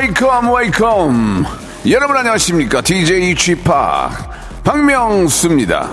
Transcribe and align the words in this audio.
Welcome, 0.00 0.48
welcome. 0.50 1.44
여러분 1.86 2.16
안녕하십니까? 2.16 2.80
DJ 2.80 3.34
Chip 3.36 3.64
박명수입니다. 4.64 5.90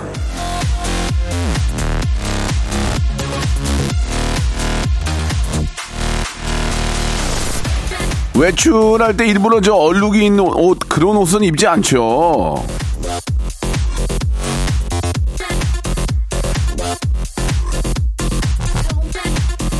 외출할 8.34 9.14
때 9.14 9.26
일부러 9.26 9.60
저 9.60 9.74
얼룩이 9.74 10.24
있는 10.24 10.40
옷 10.40 10.78
그런 10.88 11.18
옷은 11.18 11.44
입지 11.44 11.66
않죠. 11.66 12.64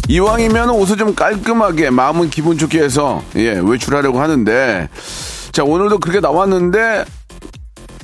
이왕이면 0.08 0.70
옷을 0.70 0.96
좀 0.96 1.14
깔끔하게 1.14 1.90
마음은 1.90 2.30
기분 2.30 2.56
좋게 2.56 2.80
해서 2.82 3.22
예 3.36 3.60
외출하려고 3.62 4.20
하는데 4.20 4.88
자 5.52 5.64
오늘도 5.64 5.98
그렇게 5.98 6.20
나왔는데 6.20 7.04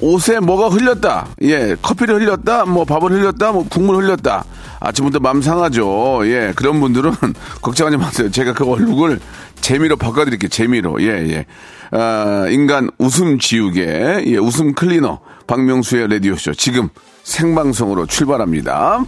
옷에 0.00 0.38
뭐가 0.40 0.68
흘렸다. 0.68 1.28
예 1.42 1.76
커피를 1.80 2.20
흘렸다 2.20 2.66
뭐 2.66 2.84
밥을 2.84 3.10
흘렸다 3.10 3.52
뭐 3.52 3.66
국물 3.68 4.04
흘렸다. 4.04 4.44
아침부터 4.80 5.18
마음 5.20 5.40
상하죠. 5.40 6.20
예 6.26 6.52
그런 6.54 6.78
분들은 6.80 7.10
걱정하지 7.62 7.96
마세요. 7.96 8.30
제가 8.30 8.52
그 8.52 8.68
얼룩을 8.70 9.18
재미로 9.62 9.96
바꿔드릴게요. 9.96 10.50
재미로. 10.50 11.00
예예. 11.00 11.46
아, 11.92 12.46
인간 12.50 12.90
웃음 12.98 13.38
지우개. 13.38 14.24
예 14.26 14.36
웃음 14.36 14.74
클리너. 14.74 15.20
박명수의 15.46 16.08
라디오쇼. 16.08 16.52
지금 16.52 16.90
생방송으로 17.22 18.04
출발합니다. 18.04 19.04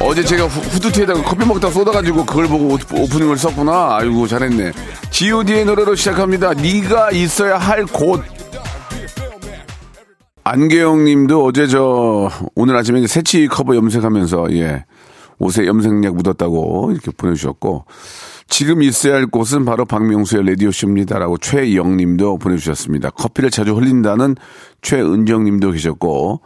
어제 0.00 0.24
제가 0.24 0.44
후- 0.46 0.60
후드티에다가 0.60 1.22
커피 1.22 1.46
먹다 1.46 1.70
쏟아가지고 1.70 2.24
그걸 2.26 2.48
보고 2.48 2.74
오- 2.74 3.02
오프닝을 3.02 3.36
썼구나. 3.36 3.96
아이고 3.98 4.26
잘했네. 4.26 4.72
G.O.D의 5.10 5.64
노래로 5.64 5.94
시작합니다. 5.94 6.54
네가 6.54 7.10
있어야 7.12 7.58
할 7.58 7.84
곳. 7.86 8.22
안계영님도 10.42 11.44
어제 11.44 11.66
저 11.66 12.30
오늘 12.56 12.74
아침에 12.76 13.06
새치 13.06 13.46
커버 13.46 13.76
염색하면서 13.76 14.52
예 14.52 14.84
옷에 15.38 15.66
염색약 15.66 16.16
묻었다고 16.16 16.90
이렇게 16.92 17.10
보내주셨고 17.16 17.84
지금 18.48 18.82
있어야 18.82 19.14
할 19.16 19.26
곳은 19.26 19.64
바로 19.64 19.84
박명수의 19.84 20.44
라디오 20.46 20.72
쇼입니다라고 20.72 21.38
최영님도 21.38 22.38
보내주셨습니다. 22.38 23.10
커피를 23.10 23.50
자주 23.50 23.74
흘린다는 23.76 24.34
최은정님도 24.82 25.70
계셨고 25.72 26.40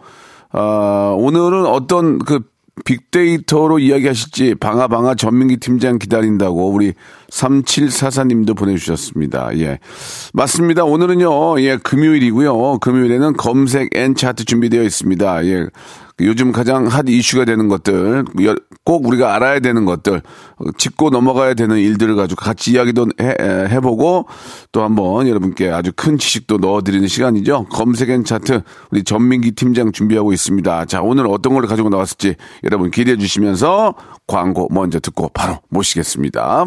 아, 0.56 1.12
오늘은 1.18 1.66
어떤 1.66 2.20
그 2.20 2.40
빅데이터로 2.84 3.80
이야기하실지 3.80 4.56
방아방아 4.56 5.16
전민기 5.16 5.56
팀장 5.56 5.98
기다린다고 5.98 6.70
우리 6.70 6.94
3744님도 7.34 8.56
보내주셨습니다. 8.56 9.50
예. 9.58 9.78
맞습니다. 10.32 10.84
오늘은요, 10.84 11.60
예, 11.60 11.76
금요일이고요. 11.76 12.78
금요일에는 12.78 13.36
검색 13.36 13.90
and 13.96 14.14
차트 14.14 14.44
준비되어 14.44 14.82
있습니다. 14.82 15.46
예. 15.46 15.66
요즘 16.20 16.52
가장 16.52 16.86
핫 16.86 17.06
이슈가 17.08 17.44
되는 17.44 17.66
것들, 17.66 18.24
여- 18.44 18.54
꼭 18.84 19.04
우리가 19.04 19.34
알아야 19.34 19.58
되는 19.58 19.84
것들, 19.84 20.22
어, 20.58 20.64
짚고 20.78 21.10
넘어가야 21.10 21.54
되는 21.54 21.76
일들을 21.76 22.14
가지고 22.14 22.40
같이 22.40 22.70
이야기도 22.70 23.08
해, 23.20 23.30
에, 23.40 23.68
해보고 23.68 24.26
또 24.70 24.84
한번 24.84 25.26
여러분께 25.26 25.70
아주 25.70 25.90
큰 25.96 26.16
지식도 26.16 26.58
넣어드리는 26.58 27.08
시간이죠. 27.08 27.66
검색 27.68 28.10
and 28.10 28.22
차트 28.24 28.62
우리 28.92 29.02
전민기 29.02 29.52
팀장 29.52 29.90
준비하고 29.90 30.32
있습니다. 30.32 30.84
자, 30.84 31.02
오늘 31.02 31.26
어떤 31.26 31.54
걸 31.54 31.66
가지고 31.66 31.88
나왔을지 31.88 32.36
여러분 32.62 32.92
기대해 32.92 33.16
주시면서 33.16 33.94
광고 34.28 34.68
먼저 34.70 35.00
듣고 35.00 35.30
바로 35.34 35.58
모시겠습니다. 35.68 36.66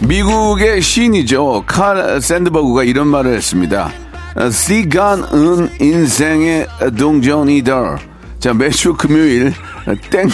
미국의 0.00 0.82
시인이죠. 0.82 1.64
칼 1.66 2.20
샌드버그가 2.20 2.84
이런 2.84 3.06
말을 3.08 3.34
했습니다. 3.36 3.90
시간은 4.50 5.70
인생의 5.80 6.66
동전이다. 6.98 7.98
자, 8.38 8.52
매주 8.52 8.94
금요일 8.94 9.52
땡, 10.10 10.28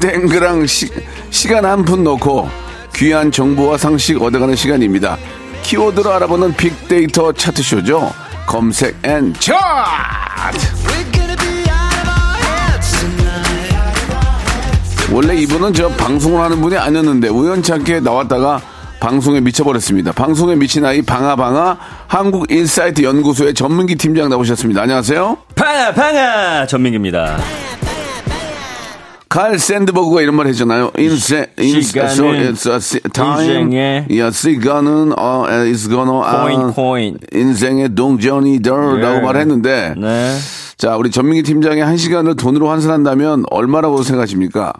땡그랑 0.00 0.66
시, 0.66 0.88
시간 1.30 1.64
한 1.64 1.84
푼 1.84 2.04
넣고 2.04 2.48
귀한 2.94 3.30
정보와 3.32 3.78
상식 3.78 4.20
얻어가는 4.20 4.54
시간입니다. 4.56 5.16
키워드로 5.62 6.12
알아보는 6.12 6.54
빅데이터 6.54 7.32
차트쇼죠. 7.32 8.12
검색 8.46 8.96
and 9.04 9.32
차트! 9.34 11.17
원래 15.12 15.34
이분은 15.36 15.72
저 15.72 15.88
방송을 15.88 16.40
하는 16.40 16.60
분이 16.60 16.76
아니었는데 16.76 17.28
우연찮게 17.28 18.00
나왔다가 18.00 18.60
방송에 19.00 19.40
미쳐버렸습니다. 19.40 20.12
방송에 20.12 20.54
미친 20.56 20.84
아이 20.84 21.00
방아방아 21.02 21.78
한국 22.08 22.50
인사이트 22.50 23.02
연구소의 23.02 23.54
전민기 23.54 23.94
팀장 23.96 24.28
나오셨습니다. 24.28 24.82
안녕하세요. 24.82 25.36
방아 25.54 25.92
방아 25.94 26.66
전민기입니다 26.66 27.38
칼 29.30 29.58
샌드버그가 29.58 30.22
이런 30.22 30.34
말 30.36 30.46
했잖아요. 30.48 30.90
인생, 30.98 31.46
인, 31.58 31.80
시간은 31.82 32.10
so 32.10 32.24
it's 32.32 32.70
a 32.70 32.76
si- 32.76 33.00
time. 33.12 33.40
인생의 33.44 34.06
yeah, 34.10 34.30
시간은 34.36 35.12
uh, 35.18 35.68
is 35.70 35.88
gonna 35.88 36.20
coin 36.22 36.60
uh, 36.60 36.74
coin 36.74 37.18
인생의 37.34 37.94
동전이더라고 37.94 39.16
예. 39.18 39.20
말했는데 39.20 39.94
네 39.96 40.34
자 40.78 40.96
우리 40.96 41.10
전민기 41.10 41.42
팀장이 41.42 41.80
한 41.80 41.96
시간을 41.96 42.36
돈으로 42.36 42.70
환산한다면 42.70 43.46
얼마라고 43.50 44.02
생각하십니까? 44.04 44.72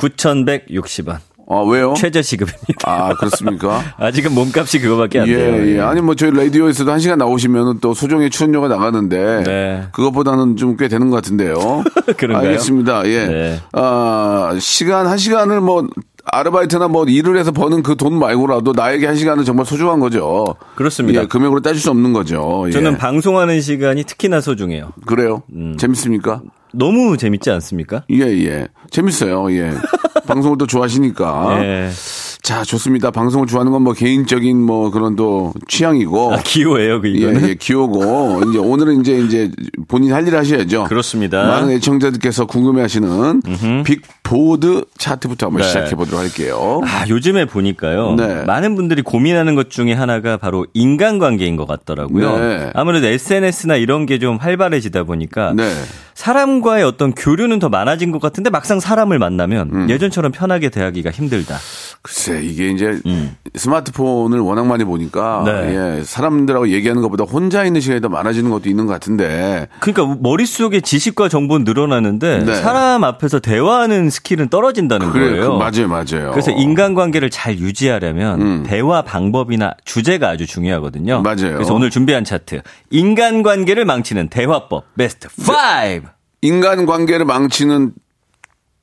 9,160원 0.00 1.18
어 1.52 1.64
왜요? 1.64 1.94
최저 1.96 2.22
시급입니다 2.22 2.84
아 2.84 3.12
그렇습니까? 3.14 3.82
아직은 3.98 4.32
몸값이 4.34 4.78
그거밖에 4.78 5.18
안 5.20 5.26
돼요 5.26 5.38
예, 5.38 5.74
예. 5.76 5.80
아니, 5.80 6.00
뭐, 6.00 6.14
저희 6.14 6.30
라디오에서도 6.30 6.90
한 6.92 7.00
시간 7.00 7.18
나오시면 7.18 7.80
또 7.80 7.92
소정의 7.92 8.30
출연료가 8.30 8.68
나가는데. 8.68 9.42
네. 9.44 9.82
그것보다는 9.92 10.54
좀 10.56 10.76
꽤 10.76 10.86
되는 10.86 11.10
것 11.10 11.16
같은데요. 11.16 11.56
그런가요? 12.16 12.46
알겠습니다. 12.50 13.04
예. 13.08 13.26
네. 13.26 13.60
아, 13.72 14.56
시간, 14.60 15.08
한 15.08 15.18
시간을 15.18 15.60
뭐, 15.60 15.88
아르바이트나 16.32 16.88
뭐 16.88 17.04
일을 17.04 17.36
해서 17.38 17.50
버는 17.52 17.82
그 17.82 17.94
돈 17.96 18.18
말고라도 18.18 18.72
나에게 18.72 19.06
한 19.06 19.16
시간은 19.16 19.44
정말 19.44 19.66
소중한 19.66 20.00
거죠. 20.00 20.56
그렇습니다. 20.74 21.22
예, 21.22 21.26
금액으로 21.26 21.60
따질 21.60 21.80
수 21.82 21.90
없는 21.90 22.12
거죠. 22.12 22.64
예. 22.68 22.70
저는 22.70 22.96
방송하는 22.98 23.60
시간이 23.60 24.04
특히나 24.04 24.40
소중해요 24.40 24.92
그래요. 25.06 25.42
음. 25.52 25.76
재밌습니까? 25.76 26.40
너무 26.72 27.16
재밌지 27.16 27.50
않습니까? 27.50 28.04
예, 28.10 28.20
예. 28.46 28.68
재밌어요. 28.90 29.52
예. 29.52 29.72
방송을 30.26 30.56
또 30.56 30.66
좋아하시니까. 30.66 31.62
예. 31.64 31.90
자, 32.42 32.64
좋습니다. 32.64 33.10
방송을 33.10 33.46
좋아하는 33.46 33.70
건 33.72 33.80
뭐 33.80 33.92
개인적인 33.94 34.60
뭐 34.60 34.90
그런 34.90 35.16
또 35.16 35.54
취향이고. 35.68 36.34
아, 36.34 36.38
기호예요, 36.44 37.00
그 37.00 37.08
이거는. 37.08 37.42
예, 37.44 37.48
예, 37.50 37.54
기호고 37.54 38.42
이제 38.50 38.58
오늘은 38.58 39.00
이제 39.00 39.18
이제 39.18 39.50
본인 39.88 40.12
할 40.12 40.26
일 40.28 40.36
하셔야죠. 40.36 40.84
그렇습니다. 40.84 41.42
많은 41.46 41.70
애청자들께서 41.70 42.44
궁금해하시는 42.46 43.40
빅보드 43.84 44.84
차트부터 44.98 45.46
한번 45.46 45.62
네. 45.62 45.68
시작해 45.68 45.94
보도록 45.96 46.20
할게요. 46.20 46.82
아, 46.84 47.06
요즘에 47.08 47.46
보니까요. 47.46 48.14
네. 48.16 48.42
많은 48.44 48.74
분들이 48.76 49.00
고민하는 49.02 49.54
것 49.54 49.70
중에 49.70 49.92
하나가 49.94 50.36
바로 50.36 50.66
인간관계인 50.74 51.56
것 51.56 51.66
같더라고요. 51.66 52.38
네. 52.38 52.70
아무래도 52.74 53.06
SNS나 53.06 53.76
이런 53.76 54.06
게 54.06 54.20
좀 54.20 54.36
활발해지다 54.36 55.04
보니까 55.04 55.54
네, 55.56 55.72
사람과의 56.12 56.84
어떤 56.84 57.14
교류는 57.14 57.58
더 57.58 57.70
많아진 57.70 58.12
것 58.12 58.20
같은데 58.20 58.50
막상 58.50 58.78
사람을 58.78 59.18
만나면 59.18 59.70
음. 59.72 59.88
예전처럼 59.90 60.30
편하게 60.32 60.68
대하기가 60.68 61.10
힘들다. 61.10 61.56
글쎄 62.02 62.40
이게 62.42 62.70
이제 62.70 62.98
스마트폰을 63.54 64.40
워낙 64.40 64.66
많이 64.66 64.84
보니까 64.84 65.42
네. 65.44 65.98
예, 65.98 66.02
사람들하고 66.02 66.70
얘기하는 66.70 67.02
것보다 67.02 67.24
혼자 67.24 67.64
있는 67.64 67.82
시간이 67.82 68.00
더 68.00 68.08
많아지는 68.08 68.50
것도 68.50 68.70
있는 68.70 68.86
것 68.86 68.92
같은데 68.94 69.68
그러니까 69.80 70.16
머릿속에 70.20 70.80
지식과 70.80 71.28
정보는 71.28 71.64
늘어나는데 71.64 72.44
네. 72.44 72.54
사람 72.54 73.04
앞에서 73.04 73.38
대화하는 73.38 74.08
스킬은 74.08 74.48
떨어진다는 74.48 75.10
그래 75.10 75.30
거예요. 75.30 75.52
그, 75.52 75.56
맞아요 75.58 75.88
맞아요. 75.88 76.30
그래서 76.30 76.50
인간관계를 76.52 77.28
잘 77.28 77.58
유지하려면 77.58 78.62
대화 78.62 79.02
방법이나 79.02 79.74
주제가 79.84 80.30
아주 80.30 80.46
중요하거든요. 80.46 81.18
음. 81.18 81.22
맞아요. 81.22 81.52
그래서 81.54 81.74
오늘 81.74 81.90
준비한 81.90 82.24
차트 82.24 82.62
인간관계를 82.90 83.84
망치는 83.84 84.28
대화법 84.28 84.84
베스트 84.96 85.28
5. 85.28 86.08
인간 86.42 86.86
관계를 86.86 87.26
망치는 87.26 87.92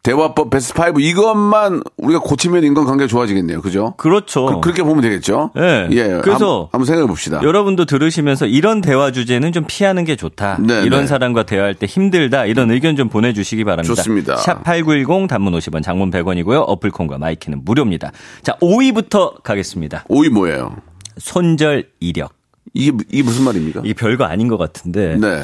대화법 0.07 0.49
베스트 0.49 0.79
5 0.79 1.01
이것만 1.01 1.81
우리가 1.97 2.21
고치면 2.21 2.63
인간 2.63 2.85
관계가 2.85 3.09
좋아지겠네요. 3.09 3.61
그죠? 3.61 3.93
그렇죠. 3.97 4.61
그, 4.61 4.69
렇게 4.69 4.81
보면 4.81 5.01
되겠죠. 5.01 5.51
네. 5.53 5.89
예. 5.91 6.21
그래서 6.23 6.69
한번, 6.71 6.85
생각해 6.85 7.09
봅시다. 7.09 7.41
여러분도 7.43 7.83
들으시면서 7.83 8.45
이런 8.45 8.79
대화 8.79 9.11
주제는 9.11 9.51
좀 9.51 9.65
피하는 9.67 10.05
게 10.05 10.15
좋다. 10.15 10.59
네, 10.61 10.83
이런 10.83 11.01
네. 11.01 11.07
사람과 11.07 11.43
대화할 11.43 11.75
때 11.75 11.87
힘들다. 11.87 12.45
이런 12.45 12.71
의견 12.71 12.95
좀 12.95 13.09
보내 13.09 13.33
주시기 13.33 13.65
바랍니다. 13.65 13.93
좋습니다. 13.95 14.37
샵8910 14.37 15.27
단문 15.27 15.51
50원 15.51 15.83
장문 15.83 16.09
100원이고요. 16.09 16.63
어플 16.65 16.89
콩과 16.91 17.17
마이K는 17.17 17.65
무료입니다. 17.65 18.13
자 18.43 18.53
5위부터 18.61 19.43
가겠습니다. 19.43 20.05
5위 20.07 20.29
뭐예요? 20.29 20.73
손절 21.17 21.89
이력. 21.99 22.31
이게 22.73 22.95
이게 23.11 23.23
무슨 23.23 23.43
말입니까? 23.43 23.81
이게 23.83 23.93
별거 23.93 24.23
아닌 24.23 24.47
것 24.47 24.55
같은데 24.55 25.17
네. 25.17 25.43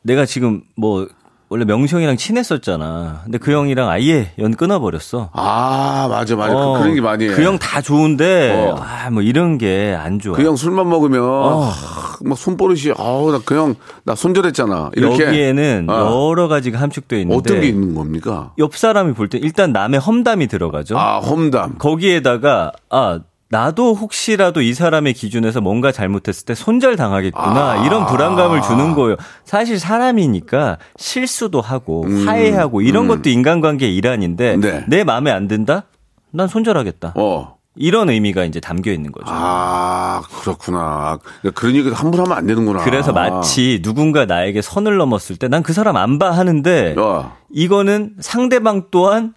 내가 0.00 0.24
지금 0.24 0.62
뭐 0.76 1.06
원래 1.48 1.64
명수 1.64 1.94
형이랑 1.94 2.16
친했었잖아. 2.16 3.20
근데 3.24 3.38
그 3.38 3.52
형이랑 3.52 3.88
아예 3.88 4.32
연 4.40 4.52
끊어버렸어. 4.56 5.30
아 5.32 6.08
맞아 6.10 6.34
맞아 6.34 6.52
어, 6.56 6.72
그, 6.74 6.80
그런 6.80 6.94
게 6.96 7.00
많이 7.00 7.24
해. 7.28 7.28
그 7.34 7.42
형 7.44 7.56
다 7.58 7.80
좋은데 7.80 8.52
어. 8.52 8.76
아 8.82 9.10
뭐 9.10 9.22
이런 9.22 9.56
게 9.56 9.94
안 9.94 10.18
좋아. 10.18 10.34
그 10.36 10.42
형 10.44 10.56
술만 10.56 10.88
먹으면 10.88 11.22
어. 11.22 11.60
하, 11.60 12.16
막 12.24 12.36
손버릇이 12.36 12.92
아우 12.98 13.30
나 13.30 13.38
그 13.38 13.54
형 13.56 13.76
나 14.04 14.16
손절했잖아. 14.16 14.90
이렇게 14.96 15.24
여기에는 15.24 15.86
어. 15.88 16.28
여러 16.30 16.48
가지가 16.48 16.80
함축되어 16.80 17.20
있는데 17.20 17.38
어떤 17.38 17.60
게 17.60 17.68
있는 17.68 17.94
겁니까? 17.94 18.50
옆 18.58 18.76
사람이 18.76 19.14
볼 19.14 19.28
때 19.28 19.38
일단 19.38 19.72
남의 19.72 20.00
험담이 20.00 20.48
들어가죠. 20.48 20.98
아 20.98 21.18
험담. 21.20 21.76
거기에다가 21.78 22.72
아 22.90 23.20
나도 23.48 23.94
혹시라도 23.94 24.60
이 24.60 24.74
사람의 24.74 25.14
기준에서 25.14 25.60
뭔가 25.60 25.92
잘못했을 25.92 26.44
때 26.46 26.54
손절 26.54 26.96
당하겠구나 26.96 27.70
아. 27.72 27.86
이런 27.86 28.06
불안감을 28.06 28.60
주는 28.62 28.94
거예요. 28.94 29.16
사실 29.44 29.78
사람이니까 29.78 30.78
실수도 30.96 31.60
하고 31.60 32.04
음. 32.06 32.26
화해하고 32.26 32.80
이런 32.80 33.06
것도 33.06 33.28
인간관계의 33.30 33.94
일환인데 33.94 34.56
네. 34.56 34.84
내 34.88 35.04
마음에 35.04 35.30
안 35.30 35.46
든다? 35.46 35.84
난 36.32 36.48
손절하겠다. 36.48 37.12
어. 37.16 37.56
이런 37.78 38.08
의미가 38.08 38.44
이제 38.44 38.58
담겨 38.58 38.90
있는 38.90 39.12
거죠. 39.12 39.26
아 39.28 40.22
그렇구나. 40.40 41.18
그러니까 41.42 41.60
그런 41.60 41.76
얘기 41.76 41.90
함부로 41.90 42.24
하면 42.24 42.38
안 42.38 42.46
되는구나. 42.46 42.82
그래서 42.82 43.12
마치 43.12 43.80
누군가 43.82 44.24
나에게 44.24 44.60
선을 44.62 44.96
넘었을 44.96 45.36
때 45.36 45.46
난 45.48 45.62
그 45.62 45.72
사람 45.72 45.96
안 45.96 46.18
봐 46.18 46.30
하는데 46.32 46.94
어. 46.98 47.32
이거는 47.52 48.14
상대방 48.20 48.86
또한 48.90 49.34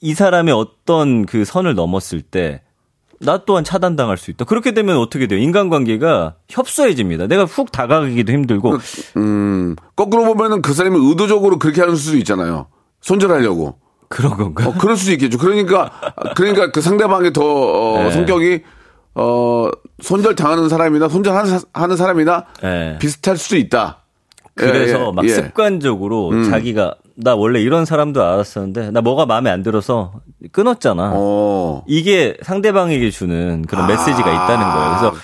이 0.00 0.14
사람의 0.14 0.54
어떤 0.54 1.26
그 1.26 1.44
선을 1.44 1.74
넘었을 1.74 2.22
때 2.22 2.62
나 3.24 3.38
또한 3.44 3.64
차단당할 3.64 4.16
수 4.16 4.30
있다. 4.30 4.44
그렇게 4.44 4.72
되면 4.72 4.96
어떻게 4.98 5.26
돼요? 5.26 5.40
인간관계가 5.40 6.34
협소해집니다. 6.48 7.26
내가 7.26 7.44
훅 7.44 7.72
다가가기도 7.72 8.32
힘들고 8.32 8.76
음 9.16 9.76
거꾸로 9.96 10.24
보면은 10.24 10.62
그 10.62 10.72
사람이 10.74 10.96
의도적으로 11.08 11.58
그렇게 11.58 11.80
하는 11.80 11.96
수도 11.96 12.16
있잖아요. 12.18 12.66
손절하려고. 13.00 13.78
그런 14.08 14.36
건가? 14.36 14.68
어, 14.68 14.74
그럴 14.78 14.96
수도 14.96 15.12
있겠죠. 15.12 15.38
그러니까, 15.38 15.90
그러니까 16.36 16.70
그 16.70 16.80
상대방이 16.80 17.32
더, 17.32 17.42
어, 17.42 18.02
네. 18.04 18.10
성격이, 18.12 18.62
어, 19.16 19.68
손절 20.02 20.36
당하는 20.36 20.68
사람이나 20.68 21.08
손절하는 21.08 21.58
사- 21.58 21.96
사람이나 21.96 22.44
네. 22.62 22.98
비슷할 23.00 23.36
수도 23.36 23.56
있다. 23.56 24.04
그래서 24.54 25.00
예, 25.02 25.06
예, 25.08 25.12
막 25.12 25.24
예. 25.24 25.28
습관적으로 25.30 26.44
자기가 26.44 26.94
나 27.16 27.34
원래 27.34 27.60
이런 27.60 27.84
사람도 27.84 28.22
알았었는데 28.22 28.92
나 28.92 29.00
뭐가 29.00 29.26
마음에 29.26 29.50
안 29.50 29.62
들어서 29.64 30.12
끊었잖아. 30.54 31.10
어. 31.14 31.84
이게 31.86 32.36
상대방에게 32.42 33.10
주는 33.10 33.62
그런 33.66 33.86
메시지가 33.88 34.18
있다는 34.20 34.72
거예요. 34.72 34.88
그래서 34.90 35.14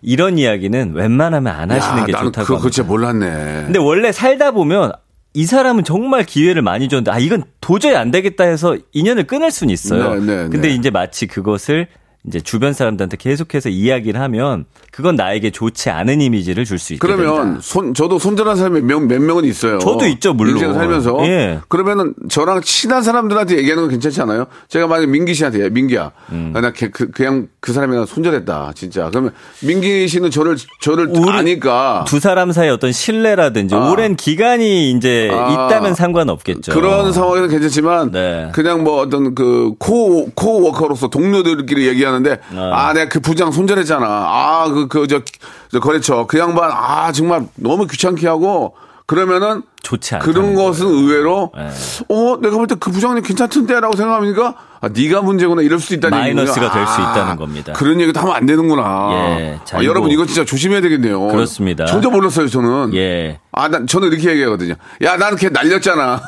이런 0.00 0.38
이야기는 0.38 0.94
웬만하면 0.94 1.54
안 1.54 1.70
하시는 1.70 2.00
야, 2.00 2.04
게 2.06 2.12
좋다고. 2.12 2.46
그거. 2.56 2.70
진짜 2.70 2.88
몰랐네. 2.88 3.26
근데 3.66 3.78
원래 3.78 4.10
살다 4.10 4.50
보면 4.52 4.92
이 5.34 5.44
사람은 5.44 5.84
정말 5.84 6.24
기회를 6.24 6.62
많이 6.62 6.88
줬는데 6.88 7.10
아 7.10 7.18
이건 7.18 7.44
도저히 7.60 7.94
안 7.94 8.10
되겠다 8.10 8.44
해서 8.44 8.76
인연을 8.92 9.24
끊을 9.24 9.50
수는 9.50 9.72
있어요. 9.72 10.14
네, 10.14 10.20
네, 10.20 10.48
근데 10.48 10.68
네. 10.68 10.74
이제 10.74 10.90
마치 10.90 11.26
그것을 11.26 11.88
이제 12.28 12.40
주변 12.40 12.72
사람들한테 12.72 13.16
계속해서 13.16 13.68
이야기를 13.70 14.20
하면 14.20 14.66
그건 14.92 15.16
나에게 15.16 15.50
좋지 15.50 15.90
않은 15.90 16.20
이미지를 16.20 16.64
줄 16.64 16.78
수 16.78 16.92
있게 16.92 17.06
그러면. 17.06 17.58
손 17.60 17.92
저도 17.94 18.18
손절한 18.20 18.56
사람이 18.56 18.82
몇, 18.82 19.00
몇 19.00 19.20
명은 19.20 19.44
있어요. 19.44 19.78
저도 19.80 20.06
있죠, 20.06 20.32
물론. 20.34 20.54
인생 20.54 20.72
살면서. 20.74 21.18
예. 21.26 21.60
그러면은 21.68 22.14
저랑 22.28 22.60
친한 22.62 23.02
사람들한테 23.02 23.56
얘기하는 23.58 23.84
건 23.84 23.90
괜찮지 23.90 24.20
않아요? 24.22 24.46
제가 24.68 24.86
만약 24.86 25.08
민기 25.08 25.34
씨한테 25.34 25.64
얘, 25.64 25.68
민기야, 25.70 26.12
음. 26.32 26.52
아, 26.54 26.60
나 26.60 26.72
걔, 26.72 26.88
그, 26.90 27.10
그냥 27.10 27.48
그 27.60 27.72
사람이랑 27.72 28.06
손절했다, 28.06 28.72
진짜. 28.74 29.08
그러면 29.10 29.32
민기 29.62 30.06
씨는 30.08 30.30
저를 30.30 30.56
저를 30.80 31.10
아니까 31.28 32.04
두 32.06 32.20
사람 32.20 32.52
사이 32.52 32.68
어떤 32.68 32.92
신뢰라든지 32.92 33.74
아. 33.74 33.90
오랜 33.90 34.14
기간이 34.16 34.90
이제 34.92 35.30
아. 35.32 35.50
있다면 35.68 35.94
상관없겠죠. 35.94 36.72
그런 36.72 37.12
상황에는 37.12 37.48
괜찮지만 37.48 38.10
네. 38.12 38.50
그냥 38.52 38.84
뭐 38.84 39.00
어떤 39.00 39.34
그 39.34 39.72
코 39.78 40.30
코워커로서 40.34 41.08
동료들끼리 41.08 41.86
얘기하는 41.88 42.17
데 42.22 42.40
아, 42.54 42.92
내가 42.92 43.08
그 43.08 43.20
부장 43.20 43.50
손절했잖아. 43.52 44.06
아, 44.06 44.68
그 44.68 44.88
그 44.88 45.06
저 45.06 45.20
저 45.70 45.80
거래처 45.80 46.26
그 46.26 46.38
양반 46.38 46.70
아 46.72 47.12
정말 47.12 47.46
너무 47.56 47.86
귀찮게 47.86 48.26
하고 48.26 48.74
그러면은 49.06 49.62
좋지 49.82 50.14
않다. 50.16 50.24
그런 50.24 50.54
것은 50.54 50.86
의외로 50.86 51.52
네. 51.56 51.68
어 52.08 52.38
내가 52.40 52.56
볼 52.56 52.66
때 52.66 52.74
그 52.76 52.90
부장님 52.90 53.22
괜찮던데라고 53.22 53.96
생각하니까 53.96 54.54
아 54.80 54.88
네가 54.88 55.22
문제구나 55.22 55.62
이럴 55.62 55.80
수도 55.80 55.94
있다는 55.96 56.18
마이너스가 56.18 56.66
얘기군요. 56.66 56.84
될수 56.84 57.00
아, 57.00 57.10
있다는 57.12 57.36
겁니다. 57.36 57.72
그런 57.72 58.00
얘기도 58.00 58.20
하면 58.20 58.34
안 58.36 58.46
되는구나. 58.46 59.08
예, 59.40 59.58
자, 59.64 59.78
아, 59.78 59.84
여러분 59.84 60.10
이거 60.10 60.24
진짜 60.24 60.44
조심해야 60.44 60.80
되겠네요. 60.80 61.26
그렇습니다. 61.28 61.86
전혀 61.86 62.08
몰랐어요 62.10 62.48
저는. 62.48 62.94
예. 62.94 63.40
아, 63.52 63.66
난, 63.68 63.86
저는 63.88 64.08
이렇게 64.12 64.30
얘기하거든요. 64.30 64.74
야, 65.02 65.16
나는 65.16 65.36
걔 65.36 65.48
날렸잖아. 65.48 66.20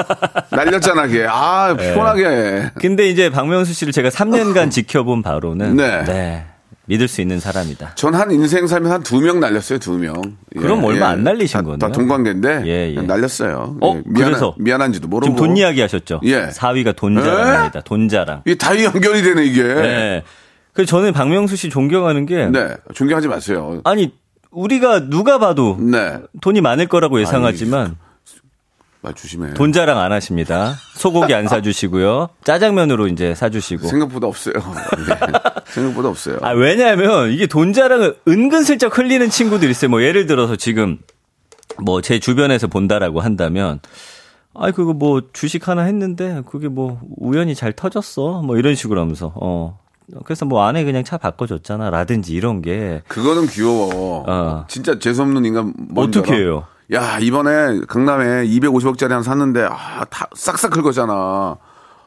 날렸잖아, 0.50 1.06
걔. 1.06 1.26
아, 1.28 1.76
예. 1.78 1.88
피곤하게. 1.90 2.70
근데 2.80 3.08
이제 3.08 3.30
박명수 3.30 3.72
씨를 3.72 3.92
제가 3.92 4.08
3년간 4.08 4.70
지켜본 4.72 5.22
바로는 5.22 5.76
네. 5.76 6.44
믿을 6.86 7.06
수 7.08 7.20
있는 7.20 7.38
사람이다. 7.40 7.94
전 7.94 8.14
한 8.14 8.30
인생 8.32 8.66
살면 8.66 8.90
한 8.90 9.02
두 9.02 9.20
명 9.20 9.38
날렸어요, 9.40 9.78
두 9.78 9.92
명. 9.98 10.14
예, 10.56 10.60
그럼 10.60 10.82
얼마 10.84 11.08
안 11.10 11.22
날리신 11.22 11.52
다, 11.52 11.62
거네요. 11.62 11.78
다 11.78 11.92
동관계인데. 11.92 12.62
예, 12.66 12.94
예. 12.96 13.00
날렸어요. 13.00 13.76
어, 13.80 13.94
예, 13.96 14.02
미안한, 14.04 14.32
그래서 14.32 14.54
미안한지도 14.58 15.08
모르고. 15.08 15.32
지금 15.34 15.46
돈 15.48 15.56
이야기 15.56 15.80
하셨죠? 15.80 16.20
예. 16.24 16.48
4위가 16.48 16.96
돈자랑입니다. 16.96 17.80
돈자랑. 17.82 18.42
이게 18.46 18.56
다 18.56 18.70
연결이 18.82 19.22
되네, 19.22 19.44
이게. 19.44 19.62
네. 19.62 20.22
그래서 20.72 20.88
저는 20.90 21.12
박명수 21.12 21.54
씨 21.56 21.68
존경하는 21.70 22.26
게 22.26 22.46
네, 22.48 22.76
존경하지 22.94 23.28
마세요. 23.28 23.80
아니 23.84 24.12
우리가 24.50 25.08
누가 25.08 25.38
봐도 25.38 25.76
네. 25.78 26.18
돈이 26.40 26.60
많을 26.62 26.86
거라고 26.86 27.20
예상하지만 27.20 27.96
말 29.02 29.14
조심해. 29.14 29.52
돈 29.54 29.72
자랑 29.72 29.98
안 29.98 30.12
하십니다. 30.12 30.74
소고기 30.94 31.34
안 31.34 31.48
사주시고요. 31.48 32.28
짜장면으로 32.44 33.08
이제 33.08 33.34
사주시고. 33.34 33.88
생각보다 33.88 34.28
없어요. 34.28 34.54
네. 34.54 35.32
생각보다 35.66 36.08
없어요. 36.08 36.38
아, 36.40 36.50
왜냐하면 36.52 37.32
이게 37.32 37.46
돈 37.48 37.72
자랑을 37.72 38.16
은근슬쩍 38.28 38.96
흘리는 38.96 39.28
친구들 39.28 39.68
있어요. 39.70 39.90
뭐 39.90 40.02
예를 40.02 40.26
들어서 40.26 40.54
지금 40.56 40.98
뭐 41.84 42.00
제 42.00 42.20
주변에서 42.20 42.68
본다라고 42.68 43.20
한다면 43.20 43.80
아, 44.54 44.70
그거 44.70 44.92
뭐 44.92 45.22
주식 45.32 45.66
하나 45.66 45.82
했는데 45.82 46.42
그게 46.46 46.68
뭐 46.68 47.00
우연히 47.16 47.56
잘 47.56 47.72
터졌어. 47.72 48.42
뭐 48.42 48.56
이런 48.56 48.74
식으로 48.76 49.00
하면서 49.00 49.32
어. 49.34 49.80
그래서 50.24 50.44
뭐 50.44 50.64
안에 50.64 50.84
그냥 50.84 51.02
차 51.02 51.16
바꿔줬잖아. 51.16 51.90
라든지 51.90 52.34
이런 52.34 52.62
게 52.62 53.02
그거는 53.08 53.46
귀여워. 53.48 54.24
어. 54.28 54.64
진짜 54.68 54.98
재수없는 54.98 55.44
인간 55.44 55.72
어떻게? 55.96 56.34
해요? 56.34 56.66
야 56.92 57.18
이번에 57.20 57.80
강남에 57.88 58.46
250억짜리 58.46 59.08
하나 59.10 59.22
샀는데 59.22 59.66
아, 59.70 60.04
다 60.10 60.26
싹싹 60.34 60.70
긁었잖아. 60.72 61.12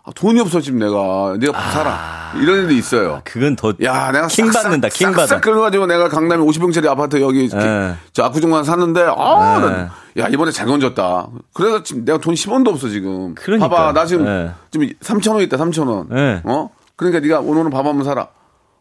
아, 0.08 0.12
돈이 0.14 0.40
없어 0.40 0.62
지금 0.62 0.78
내가 0.78 1.36
내가 1.40 1.60
사라 1.72 2.34
이런 2.40 2.60
애도 2.66 2.74
있어요. 2.74 3.22
그건 3.24 3.56
더 3.56 3.74
야 3.82 4.12
내가 4.12 4.28
킹 4.28 4.52
받는다. 4.52 4.90
킹 4.90 5.10
받아. 5.12 5.26
싹싹 5.26 5.42
긁어가지고 5.42 5.88
내가 5.88 6.08
강남에 6.10 6.44
50평짜리 6.44 6.86
아파트 6.88 7.20
여기 7.20 7.50
예. 7.52 7.96
저 8.14 8.24
압구정관 8.26 8.64
샀는데 8.64 9.08
아, 9.18 9.90
예. 10.16 10.22
야 10.22 10.28
이번에 10.28 10.52
잘 10.52 10.68
건졌다. 10.68 11.28
그래서 11.54 11.82
지금 11.82 12.06
내가 12.06 12.20
돈 12.20 12.36
10원도 12.36 12.68
없어 12.68 12.88
지금. 12.90 13.34
그러니까. 13.34 13.68
봐봐 13.68 13.94
나 13.94 14.06
지금 14.06 14.28
예. 14.28 14.52
지금 14.70 14.88
3천 15.02 15.34
원 15.34 15.42
있다 15.42 15.58
3천 15.58 15.88
원. 15.88 16.08
예. 16.16 16.42
어? 16.44 16.70
그러니까 16.96 17.20
네가 17.22 17.40
오늘은 17.40 17.72
밥 17.72 17.84
한번 17.88 18.04
사라. 18.04 18.28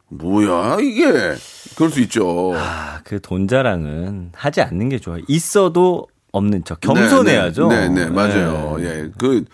뭐야 0.08 0.78
이게? 0.80 1.34
그럴 1.76 1.90
수 1.90 2.00
있죠. 2.00 2.52
아, 2.56 3.00
그 3.04 3.18
돈 3.20 3.48
자랑은 3.48 4.30
하지 4.34 4.60
않는 4.62 4.88
게 4.88 4.98
좋아요. 4.98 5.22
있어도 5.28 6.06
없는 6.32 6.64
척. 6.64 6.80
겸손해야죠. 6.80 7.68
네, 7.68 7.88
네, 7.88 8.04
네, 8.04 8.10
맞아요. 8.10 8.76
네. 8.78 8.84
예, 8.84 9.10
그 9.18 9.44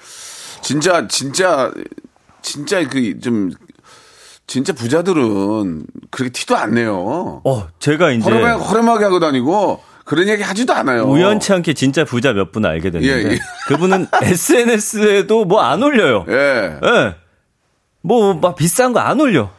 진짜 0.62 1.06
진짜 1.08 1.70
진짜 2.42 2.86
그 2.88 3.18
좀 3.20 3.50
진짜 4.46 4.72
부자들은 4.72 5.86
그렇게 6.10 6.32
티도 6.32 6.56
안 6.56 6.74
내요. 6.74 7.40
어, 7.44 7.68
제가 7.78 8.10
이제 8.10 8.28
허름하게, 8.28 8.64
허름하게 8.64 9.04
하고 9.04 9.20
다니고 9.20 9.80
그런 10.04 10.26
얘기 10.28 10.42
하지도 10.42 10.72
않아요. 10.74 11.04
우연치 11.04 11.52
않게 11.52 11.74
진짜 11.74 12.04
부자 12.04 12.32
몇 12.32 12.50
분 12.50 12.66
알게 12.66 12.90
됐는데 12.90 13.28
예, 13.28 13.32
예. 13.34 13.38
그분은 13.68 14.08
SNS에도 14.20 15.44
뭐 15.44 15.60
안 15.60 15.82
올려요. 15.84 16.24
예. 16.28 16.78
예. 16.82 17.14
뭐 18.02 18.34
막 18.34 18.56
비싼 18.56 18.92
거 18.92 18.98
안 19.00 19.20
올려. 19.20 19.50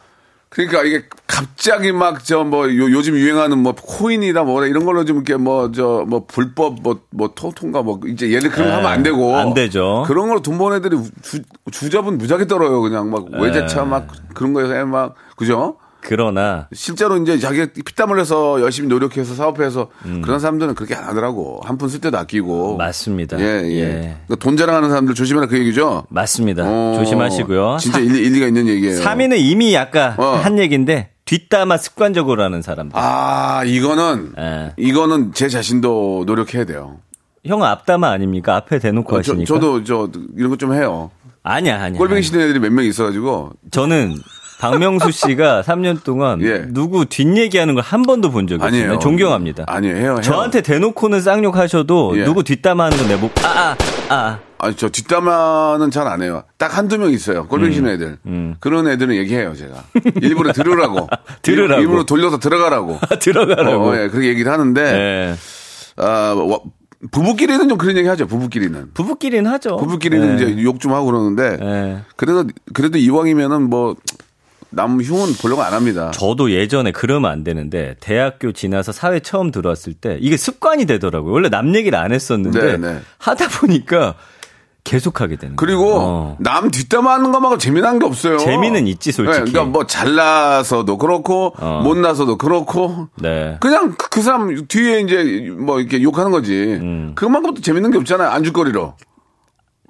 그러니까 0.54 0.82
이게 0.84 1.04
갑자기 1.26 1.92
막 1.92 2.24
저 2.24 2.44
뭐 2.44 2.68
요즘 2.68 3.16
유행하는 3.16 3.58
뭐 3.58 3.74
코인이다 3.74 4.42
뭐다 4.44 4.66
이런 4.66 4.84
걸로 4.84 5.04
좀 5.06 5.16
이렇게 5.16 5.36
뭐 5.36 5.72
저뭐 5.72 6.26
불법 6.26 6.82
뭐뭐 6.82 7.32
토통가 7.34 7.82
뭐 7.82 7.98
이제 8.06 8.30
얘들 8.32 8.50
그런 8.50 8.68
거 8.68 8.72
예, 8.72 8.76
하면 8.76 8.92
안 8.92 9.02
되고 9.02 9.34
안 9.36 9.54
되죠. 9.54 10.04
그런 10.06 10.28
걸로 10.28 10.42
돈 10.42 10.58
버는 10.58 10.76
애들이 10.78 10.98
주, 11.22 11.40
주잡은 11.70 12.18
무지하게 12.18 12.46
떨어요 12.46 12.82
그냥 12.82 13.10
막 13.10 13.24
예. 13.32 13.42
외제차 13.42 13.84
막 13.84 14.08
그런 14.34 14.52
거에 14.52 14.84
막 14.84 15.14
그죠? 15.36 15.76
그러나 16.02 16.68
실제로 16.72 17.16
이제 17.16 17.38
자기가 17.38 17.68
피땀 17.84 18.10
흘려서 18.10 18.60
열심히 18.60 18.88
노력해서 18.88 19.34
사업해서 19.34 19.88
음. 20.04 20.20
그런 20.22 20.40
사람들은 20.40 20.74
그렇게 20.74 20.94
안 20.94 21.04
하더라고 21.04 21.60
한 21.64 21.78
푼 21.78 21.88
쓸 21.88 22.00
때도 22.00 22.18
아끼고 22.18 22.76
맞습니다. 22.76 23.38
예, 23.40 23.44
예. 23.64 23.78
예. 23.80 24.16
그러니까 24.26 24.36
돈 24.40 24.56
자랑하는 24.56 24.88
사람들 24.90 25.14
조심해라 25.14 25.46
그 25.46 25.58
얘기죠. 25.58 26.04
맞습니다. 26.10 26.64
어, 26.66 26.94
조심하시고요. 26.98 27.76
진짜 27.80 27.98
일, 28.00 28.14
일리 28.16 28.40
가 28.40 28.46
있는 28.46 28.68
얘기예요. 28.68 29.00
3위는 29.00 29.38
이미 29.38 29.76
아까 29.76 30.14
어. 30.18 30.24
한 30.42 30.58
얘기인데 30.58 31.10
뒷담화 31.24 31.76
습관적으로 31.76 32.42
하는 32.42 32.62
사람들. 32.62 32.92
아 32.98 33.62
이거는 33.64 34.32
예. 34.38 34.72
이거는 34.76 35.32
제 35.34 35.48
자신도 35.48 36.24
노력해야 36.26 36.64
돼요. 36.64 36.98
형은 37.44 37.66
앞담화 37.66 38.08
아닙니까? 38.10 38.56
앞에 38.56 38.78
대놓고 38.78 39.16
어, 39.16 39.22
저, 39.22 39.32
하시니까. 39.32 39.46
저도 39.54 39.84
저 39.84 40.08
이런 40.36 40.50
거 40.50 40.56
좀 40.56 40.74
해요. 40.74 41.10
아니야, 41.44 41.82
아니야. 41.82 41.98
꼴뱅이 41.98 42.18
아니야. 42.18 42.22
시는 42.22 42.40
애들이 42.44 42.60
몇 42.60 42.70
명 42.72 42.84
있어가지고 42.84 43.50
저는 43.72 44.14
박명수 44.58 45.10
씨가 45.10 45.62
3년 45.62 46.02
동안 46.04 46.40
예. 46.42 46.64
누구 46.68 47.04
뒷얘기하는 47.06 47.74
걸 47.74 47.82
한 47.82 48.02
번도 48.02 48.30
본 48.30 48.46
적이. 48.46 48.62
없어요. 48.64 48.98
존경합니다. 49.00 49.64
아니에요. 49.66 49.96
해요. 49.96 50.20
저한테 50.22 50.60
대놓고는 50.62 51.20
쌍욕하셔도 51.20 52.12
예. 52.18 52.24
누구 52.24 52.44
뒷담화하는 52.44 52.96
거 52.96 53.06
내보고 53.08 53.32
아아 53.44 53.76
아. 54.08 54.38
아니 54.58 54.76
저 54.76 54.88
뒷담화는 54.88 55.90
잘 55.90 56.06
안 56.06 56.22
해요. 56.22 56.44
딱 56.58 56.76
한두 56.78 56.96
명 56.98 57.10
있어요. 57.10 57.48
꼴뱅이 57.48 57.74
시는 57.74 57.90
애들. 57.94 58.18
그런 58.60 58.86
애들은 58.86 59.16
얘기해요 59.16 59.54
제가. 59.56 59.82
일부러 60.22 60.52
들으라고. 60.52 61.08
들으라고. 61.42 61.80
일부러 61.82 62.04
돌려서 62.04 62.38
들어가라고. 62.38 62.98
아, 63.02 63.06
들어가라고. 63.18 63.84
어, 63.88 63.96
예, 64.00 64.08
그렇게 64.08 64.28
얘기를 64.28 64.52
하는데 64.52 64.80
예. 64.80 65.34
아, 65.96 66.34
와, 66.36 66.60
부부끼리는 67.10 67.68
좀 67.68 67.76
그런 67.76 67.96
얘기 67.96 68.06
하죠. 68.06 68.28
부부끼리는. 68.28 68.90
부부끼리는 68.94 69.50
하죠. 69.50 69.76
부부끼리는 69.76 70.38
예. 70.40 70.50
이제 70.52 70.62
욕 70.62 70.78
좀 70.78 70.92
하고 70.92 71.06
그러는데 71.06 71.58
예. 71.60 71.98
그래도 72.16 72.44
그래도 72.72 72.98
이왕이면은 72.98 73.62
뭐 73.68 73.96
남 74.72 75.00
흉은 75.00 75.34
보려고 75.34 75.62
안 75.62 75.72
합니다. 75.72 76.10
저도 76.12 76.50
예전에 76.50 76.90
그러면 76.92 77.30
안 77.30 77.44
되는데 77.44 77.94
대학교 78.00 78.52
지나서 78.52 78.92
사회 78.92 79.20
처음 79.20 79.50
들어왔을 79.50 79.94
때 79.94 80.18
이게 80.20 80.36
습관이 80.36 80.86
되더라고요. 80.86 81.32
원래 81.32 81.48
남 81.48 81.74
얘기를 81.74 81.98
안 81.98 82.08
네, 82.08 82.14
했었는데 82.14 82.78
네. 82.78 83.00
하다 83.18 83.48
보니까 83.48 84.14
계속 84.84 85.20
하게 85.20 85.36
되는 85.36 85.54
거예요. 85.54 85.56
그리고 85.56 85.94
어. 85.94 86.36
남 86.40 86.70
뒷담화하는 86.70 87.30
것만큼 87.30 87.58
재미난 87.58 87.98
게 87.98 88.06
없어요. 88.06 88.38
재미는 88.38 88.86
있지, 88.88 89.12
솔직히. 89.12 89.44
네, 89.44 89.50
그러니까 89.52 89.70
뭐 89.70 89.86
잘나서도 89.86 90.98
그렇고 90.98 91.54
어. 91.58 91.82
못나서도 91.84 92.36
그렇고 92.36 93.08
네. 93.20 93.58
그냥 93.60 93.94
그, 93.96 94.08
그 94.10 94.22
사람 94.22 94.66
뒤에 94.66 95.00
이제 95.00 95.50
뭐 95.56 95.78
이렇게 95.80 96.02
욕하는 96.02 96.32
거지. 96.32 96.78
음. 96.80 97.12
그만큼도 97.14 97.60
재밌는 97.60 97.92
게 97.92 97.98
없잖아요. 97.98 98.28
안주거리로. 98.30 98.94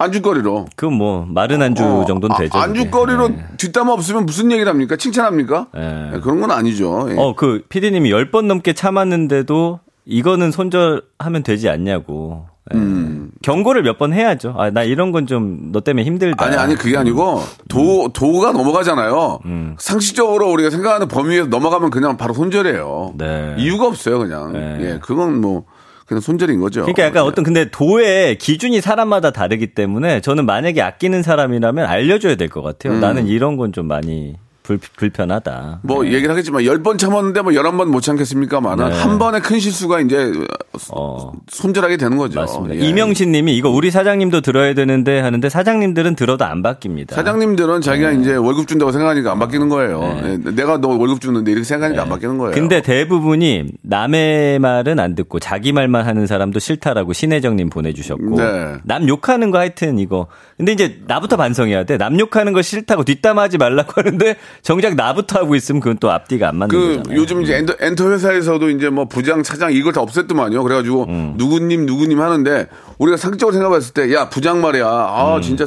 안주거리로. 0.02 0.66
그럼 0.76 0.94
뭐 0.94 1.26
마른 1.28 1.62
안주 1.62 1.82
어, 1.85 2.04
정도는 2.06 2.35
아, 2.35 2.38
되죠. 2.38 2.59
안주거리로 2.59 3.28
네. 3.28 3.44
뒷담화 3.56 3.92
없으면 3.92 4.26
무슨 4.26 4.50
얘기를 4.52 4.68
합니까? 4.71 4.97
칭찬합니까? 4.97 5.66
네. 5.75 6.11
네, 6.12 6.21
그런 6.21 6.40
건 6.40 6.50
아니죠. 6.50 7.06
예. 7.11 7.16
어, 7.18 7.35
그 7.37 7.62
PD님이 7.68 8.11
10번 8.11 8.47
넘게 8.47 8.73
참았는데도 8.73 9.80
이거는 10.04 10.50
손절하면 10.50 11.42
되지 11.44 11.68
않냐고. 11.68 12.47
예. 12.75 12.78
경고를 13.42 13.82
몇 13.82 13.99
번 13.99 14.12
해야죠. 14.12 14.54
아, 14.56 14.71
나 14.71 14.82
이런 14.85 15.11
건 15.11 15.26
좀 15.26 15.73
너 15.73 15.80
때문에 15.80 16.04
힘들다. 16.04 16.44
아니 16.44 16.56
아니 16.56 16.75
그게 16.76 16.97
아니고 16.97 17.40
도 17.68 18.09
도가 18.12 18.52
넘어가잖아요. 18.52 19.40
음. 19.47 19.75
상식적으로 19.78 20.50
우리가 20.52 20.71
생각하는 20.71 21.09
범위에서 21.09 21.47
넘어가면 21.49 21.90
그냥 21.90 22.16
바로 22.16 22.35
손절해요. 22.35 23.14
네. 23.16 23.54
이유가 23.59 23.87
없어요 23.88 24.18
그냥. 24.21 24.52
네. 24.52 24.78
예, 24.80 24.99
그건 25.02 25.40
뭐 25.40 25.64
그냥 26.12 26.21
손절인 26.21 26.61
거죠. 26.61 26.83
그러니까 26.83 27.04
약간 27.04 27.25
예. 27.25 27.28
어떤 27.28 27.45
근데 27.45 27.71
도의 27.71 28.37
기준이 28.38 28.81
사람마다 28.81 29.31
다르기 29.31 29.69
때문에 29.69 30.21
저는 30.21 30.47
만약에 30.47 30.81
아끼는 30.83 31.23
사람이라면 31.23 31.87
알려줘야 31.87 32.35
될 32.37 32.49
것 32.49 32.62
같아요. 32.62 32.99
나는 33.00 33.26
이런 33.26 33.57
건 33.57 33.73
좀 33.73 33.87
많이 33.88 34.37
불, 34.62 34.78
불편하다. 34.97 35.81
뭐 35.83 36.07
얘기를 36.07 36.31
하겠지만 36.31 36.64
열 36.64 36.83
번 36.83 36.99
참았는데 36.99 37.42
뭐 37.42 37.54
열한 37.54 37.76
번 37.76 37.88
못 37.88 38.00
참겠습니까만은 38.00 38.88
네. 38.90 38.97
한 38.97 39.19
번의 39.19 39.40
큰 39.42 39.59
실수가 39.61 40.00
이제 40.00 40.33
어. 40.90 41.33
손절하게 41.49 41.97
되는 41.97 42.16
거죠. 42.16 42.40
맞습니다. 42.40 42.76
예. 42.76 42.81
이명신 42.88 43.31
님이 43.33 43.57
이거 43.57 43.69
우리 43.71 43.90
사장님도 43.90 44.40
들어야 44.40 44.75
되는데 44.75 45.21
하는데 45.21 45.49
사장님들은 45.49 46.16
들어도 46.16 46.45
안 46.45 46.62
바뀝니다. 46.62 47.12
사장님들은 47.14 47.81
자기가 47.83 48.12
이제 48.12 48.35
월급 48.35 48.66
준다고 48.66 48.90
생각하니까 48.92 49.31
안 49.33 49.38
바뀌는 49.38 49.69
거예요. 49.69 50.00
예, 50.25 50.38
내가 50.52 50.78
너 50.78 50.88
월급 50.88 51.21
주는데 51.21 51.50
이렇게 51.52 51.64
생각하니까 51.64 52.02
안 52.02 52.09
바뀌는 52.09 52.38
거예요. 52.38 52.52
네. 52.54 52.61
근데 52.61 52.81
대부분이 52.83 53.66
남의 53.83 54.59
말은 54.59 54.99
안 54.99 55.14
듣고 55.14 55.38
자기 55.38 55.73
말만 55.73 56.07
하는 56.07 56.26
사람도 56.26 56.59
싫다라고 56.59 57.12
신혜정 57.12 57.57
님 57.57 57.69
보내 57.71 57.92
주셨고 57.92 58.37
네. 58.38 58.75
남 58.85 59.07
욕하는 59.09 59.50
거 59.50 59.59
하여튼 59.59 59.99
이거 59.99 60.26
근데 60.57 60.73
이제 60.73 61.00
나부터 61.07 61.37
반성해야 61.37 61.85
돼. 61.85 61.97
남 61.99 62.19
욕하는 62.19 62.52
거 62.52 62.62
싫다고 62.62 63.04
뒷담하지 63.04 63.59
말라고 63.59 63.92
하는데 64.00 64.37
정작 64.61 64.94
나부터 64.94 65.38
하고 65.40 65.54
있으면 65.54 65.80
그건 65.80 65.97
또 65.99 66.11
앞뒤가 66.11 66.49
안 66.49 66.56
맞는 66.56 66.68
그 66.76 66.97
거잖아요. 66.99 67.21
요즘 67.21 67.42
이제 67.42 67.56
엔터, 67.56 67.75
엔터 67.80 68.11
회사에서도 68.11 68.68
이제 68.71 68.90
뭐 68.90 69.06
부장 69.06 69.42
차장 69.42 69.73
이걸 69.73 69.92
다 69.92 70.02
없앴더만요. 70.02 70.62
그래가지고 70.62 71.04
음. 71.09 71.35
누구님 71.37 71.87
누구님 71.87 72.21
하는데 72.21 72.66
우리가 72.99 73.16
상식적으로 73.16 73.54
생각했을 73.54 73.94
때 73.94 74.12
야 74.12 74.28
부장 74.28 74.61
말이야. 74.61 74.87
아 74.87 75.37
음. 75.37 75.42
진짜 75.42 75.64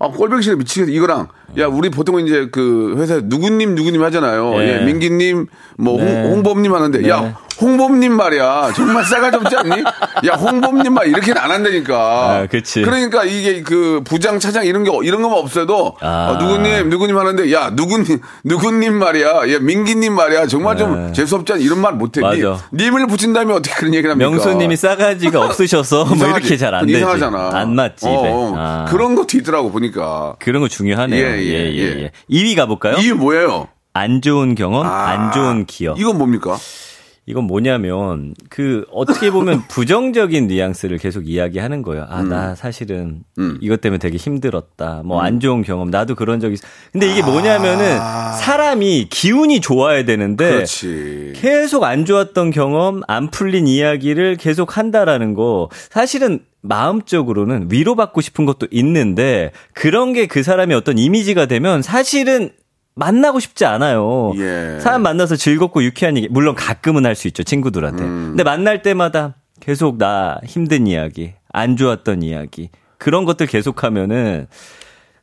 아 0.00 0.08
꼴뱅이를 0.08 0.56
미치겠어 0.56 0.90
이거랑 0.90 1.28
야 1.58 1.66
우리 1.66 1.88
보통 1.90 2.18
이제 2.20 2.48
그 2.50 2.94
회사에 2.98 3.20
누구님 3.24 3.74
누구님 3.74 4.02
하잖아요. 4.04 4.54
예. 4.62 4.80
예, 4.80 4.84
민기님 4.84 5.46
뭐 5.78 6.02
네. 6.02 6.22
홍, 6.22 6.32
홍범님 6.32 6.74
하는데 6.74 6.98
네. 7.00 7.08
야 7.08 7.36
홍범님 7.60 8.12
말이야 8.12 8.72
정말 8.74 9.04
싸가지 9.04 9.36
없지 9.36 9.56
않니? 9.56 9.84
야 10.26 10.34
홍범님 10.34 10.92
말 10.92 11.06
이렇게는 11.06 11.40
안 11.40 11.52
한다니까. 11.52 11.96
아, 11.96 12.46
그치. 12.50 12.82
그러니까 12.82 13.24
이게 13.24 13.62
그 13.62 14.00
부장 14.04 14.40
차장 14.40 14.66
이런 14.66 14.82
게 14.82 14.90
이런 15.04 15.22
거만 15.22 15.38
없어도 15.38 15.94
아. 16.00 16.32
어, 16.32 16.42
누구님 16.42 16.88
누구님 16.88 17.16
하는데 17.16 17.52
야 17.52 17.70
누구님 17.72 18.18
누구님 18.42 18.94
말이야 18.98 19.28
야 19.52 19.58
민기님 19.60 20.12
말이야 20.14 20.46
정말 20.48 20.76
좀 20.76 21.12
재수 21.12 21.36
없지 21.36 21.52
않니 21.52 21.62
이런 21.64 21.80
말 21.80 21.92
못해. 21.94 22.20
니, 22.20 22.38
네. 22.40 22.42
맞아. 22.44 22.64
님 22.72 22.94
을 22.96 23.06
붙인 23.06 23.32
다음에 23.32 23.52
어떻게 23.54 23.74
그런 23.76 23.92
얘기를 23.94 24.10
합니까? 24.10 24.30
명수님이 24.30 24.76
싸가지가 24.76 25.40
없으셔서 25.44 26.04
뭐. 26.06 26.26
이렇게 26.26 26.56
잘 26.56 26.74
안 26.74 26.86
되지. 26.86 26.98
이상하잖아. 26.98 27.50
안 27.52 27.74
맞지. 27.76 28.06
어. 28.06 28.10
어. 28.10 28.54
아. 28.56 28.84
그런 28.88 29.14
것도 29.14 29.38
있더라고 29.38 29.70
보니까. 29.70 30.34
그런 30.40 30.60
거 30.62 30.68
중요하네요. 30.68 31.24
예, 31.24 31.43
예, 31.44 31.52
예, 31.52 31.72
예, 31.72 31.78
예. 31.78 32.02
예. 32.02 32.10
2위 32.30 32.56
가볼까요? 32.56 32.96
이게 32.98 33.12
뭐예요? 33.12 33.68
안 33.92 34.20
좋은 34.20 34.54
경험, 34.54 34.86
아, 34.86 35.08
안 35.08 35.32
좋은 35.32 35.66
기억. 35.66 36.00
이건 36.00 36.18
뭡니까? 36.18 36.56
이건 37.26 37.44
뭐냐면 37.44 38.34
그 38.50 38.84
어떻게 38.92 39.30
보면 39.30 39.62
부정적인 39.68 40.46
뉘앙스를 40.46 40.98
계속 40.98 41.26
이야기하는 41.26 41.82
거예요. 41.82 42.04
아, 42.08 42.22
나 42.22 42.54
사실은 42.54 43.24
음. 43.38 43.58
이것 43.62 43.80
때문에 43.80 43.98
되게 43.98 44.18
힘들었다. 44.18 45.02
뭐안 45.04 45.40
좋은 45.40 45.62
경험 45.62 45.90
나도 45.90 46.16
그런 46.16 46.38
적이 46.38 46.54
있어. 46.54 46.66
근데 46.92 47.10
이게 47.10 47.22
뭐냐면은 47.22 47.98
사람이 48.38 49.08
기운이 49.10 49.60
좋아야 49.60 50.04
되는데 50.04 50.44
아. 50.44 50.50
그렇지. 50.50 51.32
계속 51.36 51.84
안 51.84 52.04
좋았던 52.04 52.50
경험, 52.50 53.00
안 53.08 53.30
풀린 53.30 53.66
이야기를 53.66 54.36
계속 54.36 54.76
한다라는 54.76 55.32
거 55.34 55.70
사실은 55.90 56.40
마음적으로는 56.64 57.68
위로받고 57.70 58.20
싶은 58.20 58.46
것도 58.46 58.66
있는데 58.70 59.52
그런 59.74 60.12
게 60.12 60.26
그 60.26 60.42
사람의 60.42 60.76
어떤 60.76 60.98
이미지가 60.98 61.46
되면 61.46 61.82
사실은 61.82 62.50
만나고 62.96 63.38
싶지 63.40 63.64
않아요. 63.66 64.32
예. 64.36 64.78
사람 64.80 65.02
만나서 65.02 65.36
즐겁고 65.36 65.84
유쾌한 65.84 66.16
얘기, 66.16 66.28
물론 66.28 66.54
가끔은 66.54 67.04
할 67.04 67.14
수 67.14 67.28
있죠, 67.28 67.42
친구들한테. 67.42 68.02
음. 68.04 68.24
근데 68.30 68.42
만날 68.44 68.82
때마다 68.82 69.34
계속 69.60 69.98
나 69.98 70.38
힘든 70.44 70.86
이야기, 70.86 71.34
안 71.52 71.76
좋았던 71.76 72.22
이야기, 72.22 72.70
그런 72.98 73.24
것들 73.24 73.46
계속하면은 73.46 74.46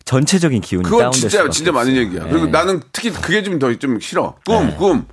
전체적인 0.06 0.62
기운이 0.62 0.84
그건 0.84 1.12
진짜 1.12 1.50
진짜 1.50 1.72
없어요. 1.72 1.96
얘기야. 1.96 2.26
예. 2.26 2.30
그리고 2.30 2.48
나는 2.48 2.82
특히 2.92 3.12
그게 3.12 3.44
좀 3.44 3.60
더좀 3.60 4.00
싫어. 4.00 4.36
꿈, 4.46 4.76
꿈. 4.78 5.06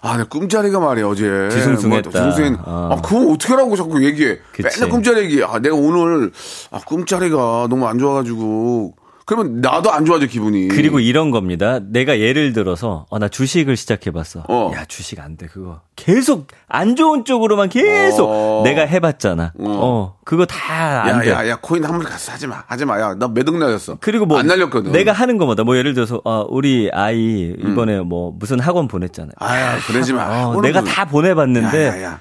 아, 0.00 0.16
내 0.16 0.24
꿈자리가 0.24 0.78
말이야 0.80 1.06
어제. 1.06 1.48
뒤숭숭했다. 1.50 2.10
뭐, 2.10 2.30
뒤숭숭. 2.30 2.58
어. 2.64 2.90
아, 2.92 3.00
그거 3.02 3.32
어떻게 3.32 3.52
하라고 3.52 3.76
자꾸 3.76 4.04
얘기해. 4.04 4.38
그치. 4.52 4.78
맨날 4.80 4.88
꿈자리 4.90 5.20
얘기. 5.24 5.42
아, 5.44 5.58
내가 5.58 5.74
오늘 5.74 6.30
아 6.70 6.78
꿈자리가 6.80 7.66
너무 7.68 7.86
안 7.86 7.98
좋아가지고 7.98 8.94
그러면 9.26 9.60
나도 9.60 9.90
안 9.90 10.04
좋아져 10.04 10.26
기분이. 10.26 10.68
그리고 10.68 11.00
이런 11.00 11.32
겁니다. 11.32 11.80
내가 11.82 12.20
예를 12.20 12.52
들어서 12.52 13.06
어, 13.10 13.18
나 13.18 13.26
주식을 13.28 13.76
시작해봤어. 13.76 14.44
어. 14.48 14.70
야 14.72 14.84
주식 14.84 15.18
안 15.20 15.36
돼 15.36 15.48
그거. 15.48 15.80
계속 15.96 16.46
안 16.68 16.94
좋은 16.94 17.24
쪽으로만 17.24 17.68
계속 17.68 18.28
어. 18.30 18.62
내가 18.64 18.82
해봤잖아. 18.82 19.52
어, 19.58 20.16
그거 20.24 20.46
다 20.46 21.02
안 21.02 21.20
돼. 21.22 21.30
야야야 21.32 21.56
코인 21.60 21.84
한번 21.84 22.04
가서 22.04 22.30
하지 22.32 22.46
마 22.46 22.62
하지 22.68 22.84
마. 22.84 23.00
야 23.00 23.14
나 23.18 23.26
매듭 23.26 23.56
날렸어. 23.56 23.98
그리고 24.00 24.26
뭐 24.26 24.38
안 24.38 24.46
날렸거든. 24.46 24.92
내가 24.92 25.10
하는 25.12 25.38
거마다 25.38 25.64
뭐 25.64 25.76
예를 25.76 25.92
들어서 25.94 26.20
어, 26.24 26.46
우리 26.48 26.88
아이 26.92 27.52
이번에 27.58 28.00
뭐 28.02 28.32
무슨 28.38 28.60
학원 28.60 28.86
보냈잖아요. 28.86 29.32
아야 29.38 29.76
그러지 29.88 30.12
마. 30.12 30.46
어, 30.46 30.60
내가 30.60 30.82
뭐- 30.82 30.88
다 30.88 31.04
보내봤는데 31.04 31.86
야, 31.88 31.96
야, 31.96 32.02
야. 32.02 32.20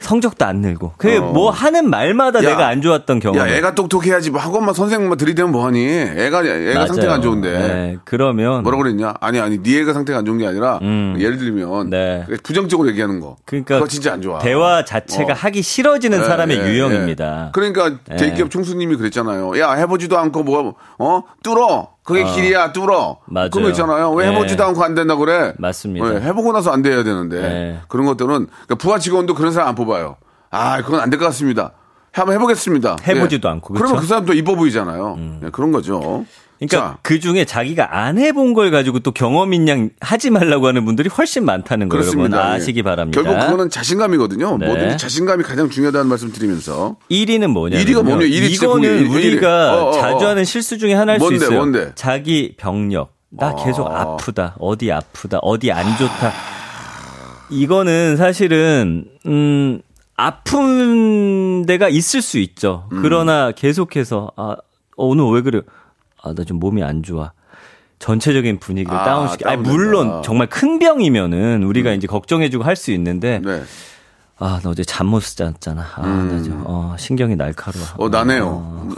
성적도 0.00 0.44
안 0.46 0.56
늘고. 0.56 0.94
그게 0.96 1.18
어. 1.18 1.20
뭐 1.32 1.50
하는 1.50 1.88
말마다 1.88 2.42
야. 2.42 2.48
내가 2.50 2.66
안 2.66 2.80
좋았던 2.82 3.20
경험. 3.20 3.38
야, 3.38 3.48
애가 3.54 3.74
똑똑해야지. 3.74 4.30
뭐 4.30 4.40
학원만 4.40 4.74
선생님만 4.74 5.18
들이대면 5.18 5.52
뭐하니? 5.52 5.86
애가 5.86 6.44
애가 6.44 6.86
상태가 6.86 7.14
안 7.14 7.22
좋은데. 7.22 7.50
네, 7.52 7.96
그러면 8.04 8.62
뭐라 8.62 8.78
그랬냐? 8.78 9.14
아니 9.20 9.38
아니 9.40 9.62
네 9.62 9.80
애가 9.80 9.92
상태가 9.92 10.20
안 10.20 10.24
좋은 10.24 10.38
게 10.38 10.46
아니라 10.46 10.80
예를 10.82 11.38
들면 11.38 11.86
음. 11.86 11.90
네. 11.90 12.24
부정적으로 12.42 12.88
얘기하는 12.88 13.20
거. 13.20 13.36
그러니까 13.44 13.74
그거 13.76 13.86
진짜 13.86 14.12
안 14.12 14.22
좋아. 14.22 14.38
대화 14.40 14.84
자체가 14.84 15.32
어. 15.32 15.36
하기 15.36 15.62
싫어지는 15.62 16.20
예, 16.20 16.24
사람의 16.24 16.58
예, 16.58 16.66
유형입니다. 16.72 17.46
예. 17.48 17.50
그러니까 17.52 17.96
예. 18.10 18.16
대기업 18.16 18.50
총수님이 18.50 18.96
그랬잖아요. 18.96 19.58
야 19.60 19.72
해보지도 19.72 20.18
않고 20.18 20.42
뭐 20.42 20.74
어 20.98 21.22
뚫어. 21.42 21.88
그게 22.10 22.24
길이야 22.24 22.72
뚫어. 22.72 23.18
맞아요. 23.26 23.50
그런 23.50 23.64
거 23.64 23.70
있잖아요. 23.70 24.10
왜 24.12 24.26
예. 24.26 24.30
해보지도 24.32 24.64
않고 24.64 24.82
안 24.84 24.94
된다 24.94 25.16
그래? 25.16 25.54
맞습니다. 25.58 26.14
예, 26.14 26.20
해보고 26.20 26.52
나서 26.52 26.70
안 26.70 26.82
돼야 26.82 27.02
되는데 27.02 27.36
예. 27.42 27.80
그런 27.88 28.06
것들은 28.06 28.28
그러니까 28.46 28.74
부하 28.76 28.98
직원도 28.98 29.34
그런 29.34 29.52
사람 29.52 29.68
안 29.68 29.74
뽑아요. 29.74 30.16
아 30.50 30.82
그건 30.82 31.00
안 31.00 31.10
될 31.10 31.18
것 31.18 31.26
같습니다. 31.26 31.72
한번 32.12 32.34
해보겠습니다. 32.34 32.96
해보지도 33.06 33.48
예. 33.48 33.52
않고, 33.52 33.74
그러면 33.74 33.94
그쵸? 33.96 34.00
그 34.02 34.06
사람도 34.06 34.32
이뻐 34.34 34.54
보이잖아요. 34.56 35.18
예, 35.44 35.50
그런 35.50 35.70
거죠. 35.72 36.24
그러니까 36.58 36.76
자, 36.76 36.98
그 37.00 37.20
중에 37.20 37.46
자기가 37.46 37.96
안 37.98 38.18
해본 38.18 38.52
걸 38.52 38.70
가지고 38.70 38.98
또 38.98 39.12
경험인 39.12 39.66
양 39.68 39.88
하지 40.00 40.28
말라고 40.28 40.66
하는 40.66 40.84
분들이 40.84 41.08
훨씬 41.08 41.46
많다는 41.46 41.88
거예요. 41.88 42.04
여러분. 42.06 42.32
예. 42.34 42.36
아시기 42.36 42.82
바랍니다. 42.82 43.22
결국 43.22 43.40
그거는 43.40 43.70
자신감이거든요. 43.70 44.58
네. 44.58 44.66
뭐든지 44.66 44.98
자신감이 44.98 45.42
가장 45.42 45.70
중요하다는 45.70 46.06
말씀 46.06 46.30
드리면서 46.32 46.96
1위는 47.10 47.46
뭐냐면 47.46 47.86
1위가 47.86 48.02
뭐냐? 48.02 48.26
1위 48.26 48.48
진짜 48.50 48.66
이거는. 48.66 49.06
우리가 49.06 49.74
어, 49.74 49.84
어, 49.84 49.88
어. 49.88 49.92
자주 49.92 50.26
하는 50.26 50.44
실수 50.44 50.76
중에 50.76 50.92
하나일 50.92 51.18
뭔데, 51.18 51.38
수 51.38 51.44
있어요. 51.44 51.58
뭔데? 51.58 51.92
자기 51.94 52.54
병력. 52.58 53.14
나 53.30 53.54
계속 53.54 53.86
아. 53.90 54.00
아프다. 54.02 54.56
어디 54.58 54.92
아프다. 54.92 55.38
어디 55.40 55.72
안 55.72 55.96
좋다. 55.96 56.32
이거는 57.48 58.16
사실은 58.18 59.06
음 59.24 59.80
아픈 60.20 61.64
데가 61.66 61.88
있을 61.88 62.22
수 62.22 62.38
있죠. 62.38 62.86
음. 62.92 63.00
그러나 63.02 63.52
계속해서 63.52 64.30
아 64.36 64.56
어, 64.96 65.06
오늘 65.06 65.24
왜 65.32 65.42
그래? 65.42 65.62
아 66.22 66.32
나 66.34 66.44
좀 66.44 66.58
몸이 66.58 66.82
안 66.82 67.02
좋아. 67.02 67.32
전체적인 67.98 68.60
분위기를 68.60 68.96
아, 68.96 69.04
다운시키. 69.04 69.44
아. 69.46 69.56
물론 69.56 70.22
정말 70.22 70.46
큰 70.48 70.78
병이면은 70.78 71.62
우리가 71.64 71.92
이제 71.92 72.06
걱정해주고 72.06 72.64
할 72.64 72.76
수 72.76 72.90
있는데 72.92 73.40
네. 73.42 73.62
아, 74.38 74.58
나 74.62 74.70
어제 74.70 74.82
잠 74.84 75.06
못 75.06 75.20
잤잖아. 75.22 75.82
아, 75.96 76.00
나 76.06 76.42
좀, 76.42 76.62
어, 76.66 76.94
신경이 76.98 77.36
날카로워. 77.36 77.84
어 77.98 78.08
나네요. 78.08 78.88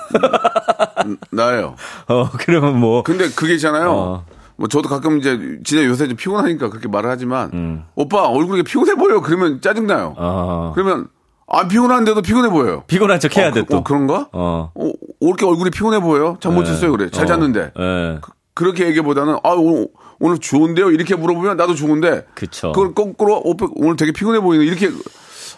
음, 1.06 1.16
나예요. 1.30 1.74
어, 2.08 2.30
그러면 2.38 2.78
뭐. 2.78 3.02
근데 3.02 3.28
그게 3.30 3.54
있잖아요. 3.54 3.90
어. 3.90 4.24
뭐 4.62 4.68
저도 4.68 4.88
가끔 4.88 5.18
이제 5.18 5.58
진짜 5.64 5.84
요새 5.84 6.06
좀 6.06 6.16
피곤하니까 6.16 6.70
그렇게 6.70 6.86
말을 6.86 7.10
하지만 7.10 7.50
음. 7.52 7.84
오빠 7.96 8.28
얼굴이 8.28 8.62
피곤해 8.62 8.94
보여 8.94 9.20
그러면 9.20 9.60
짜증 9.60 9.88
나요. 9.88 10.14
어, 10.16 10.70
그러면 10.72 11.08
안 11.48 11.66
피곤한데도 11.66 12.22
피곤해 12.22 12.48
보여요. 12.48 12.84
피곤한 12.86 13.18
척 13.18 13.36
해야 13.36 13.48
어, 13.48 13.50
돼, 13.50 13.62
그, 13.62 13.66
또. 13.66 13.78
어, 13.78 13.82
그런가? 13.82 14.28
어. 14.30 14.70
어, 14.72 14.84
왜 14.84 14.92
이렇게 15.20 15.46
얼굴이 15.46 15.70
피곤해 15.70 15.98
보여요? 15.98 16.36
잠못 16.38 16.64
네. 16.64 16.70
잤어요 16.74 16.92
그래. 16.92 17.10
잘 17.10 17.24
어. 17.24 17.26
잤는데. 17.26 17.72
예. 17.76 18.20
그렇게 18.54 18.86
얘기보다는 18.86 19.34
아 19.42 19.48
오늘, 19.50 19.88
오늘 20.20 20.38
좋은데요 20.38 20.92
이렇게 20.92 21.16
물어보면 21.16 21.56
나도 21.56 21.74
좋은데 21.74 22.24
그쵸. 22.36 22.70
그걸 22.70 22.94
거꾸로 22.94 23.40
오빠 23.44 23.66
오늘 23.74 23.96
되게 23.96 24.12
피곤해 24.12 24.38
보이는 24.38 24.64
이렇게 24.64 24.90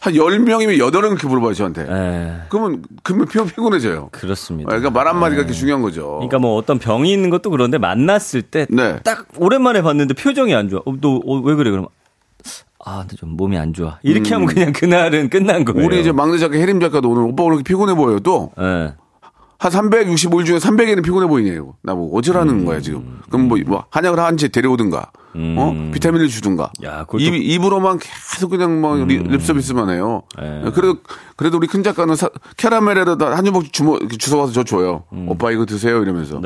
한 0.04 0.12
10명이면 0.12 0.76
8은 0.78 1.00
그렇게 1.00 1.26
물어봐요 1.26 1.54
저한테 1.54 1.86
예. 1.88 2.42
그러면 2.50 2.82
그러면 3.02 3.26
피- 3.26 3.42
피곤해져요 3.42 4.10
그렇습니다. 4.12 4.68
그러니까 4.68 4.90
말 4.90 5.08
한마디가 5.08 5.42
그렇게 5.42 5.54
중요한 5.54 5.80
거죠 5.80 6.16
그러니까 6.16 6.38
뭐 6.38 6.56
어떤 6.56 6.78
병이 6.78 7.10
있는 7.10 7.30
것도 7.30 7.48
그런데 7.48 7.78
만났을 7.78 8.42
때딱 8.42 8.68
네. 8.70 9.00
오랜만에 9.38 9.80
봤는데 9.80 10.12
표정이 10.12 10.54
안 10.54 10.68
좋아. 10.68 10.80
어, 10.84 10.94
너왜 11.00 11.54
그래? 11.54 11.70
그러면 11.70 11.88
아, 12.86 12.98
근데 13.00 13.16
좀 13.16 13.30
몸이 13.30 13.56
안 13.56 13.72
좋아. 13.72 13.98
이렇게 14.02 14.34
하면 14.34 14.46
그냥 14.46 14.70
그날은 14.74 15.30
끝난 15.30 15.64
거예요. 15.64 15.80
음. 15.80 15.86
우리 15.86 16.00
이제 16.02 16.12
막내 16.12 16.36
작가 16.36 16.54
혜림 16.58 16.80
작가도 16.80 17.08
오늘 17.08 17.22
오빠 17.22 17.42
오늘 17.44 17.62
피곤해 17.62 17.94
보여요 17.94 18.20
또한 18.20 18.50
예. 18.60 18.92
365일 19.58 20.44
중에 20.44 20.58
300일은 20.58 21.02
피곤해 21.02 21.26
보이네요 21.26 21.76
나보고 21.82 22.18
어쩌라는 22.18 22.52
음. 22.60 22.64
거야 22.66 22.80
지금 22.80 23.20
그럼 23.30 23.48
뭐, 23.48 23.56
뭐 23.64 23.84
한약을 23.88 24.18
한 24.20 24.36
채 24.36 24.48
데려오든가 24.48 25.10
어? 25.36 25.90
비타민을 25.92 26.28
주든가. 26.28 26.70
야, 26.84 27.04
또- 27.10 27.16
음. 27.18 27.20
입, 27.20 27.34
입으로만 27.34 27.98
계속 27.98 28.50
그냥 28.50 28.80
뭐 28.80 28.96
리- 28.96 29.18
립서비스만 29.18 29.90
해요. 29.90 30.22
예. 30.40 30.70
그래도 30.70 30.98
그래도 31.36 31.56
우리 31.56 31.66
큰 31.66 31.82
작가는 31.82 32.14
사- 32.14 32.28
캐러멜에다 32.56 33.16
한 33.36 33.44
주먹 33.72 34.08
주워 34.18 34.40
와서 34.40 34.52
저 34.52 34.62
줘요. 34.62 35.04
오빠 35.26 35.50
이거 35.50 35.64
드세요. 35.66 36.02
이러면서. 36.02 36.36
음. 36.38 36.42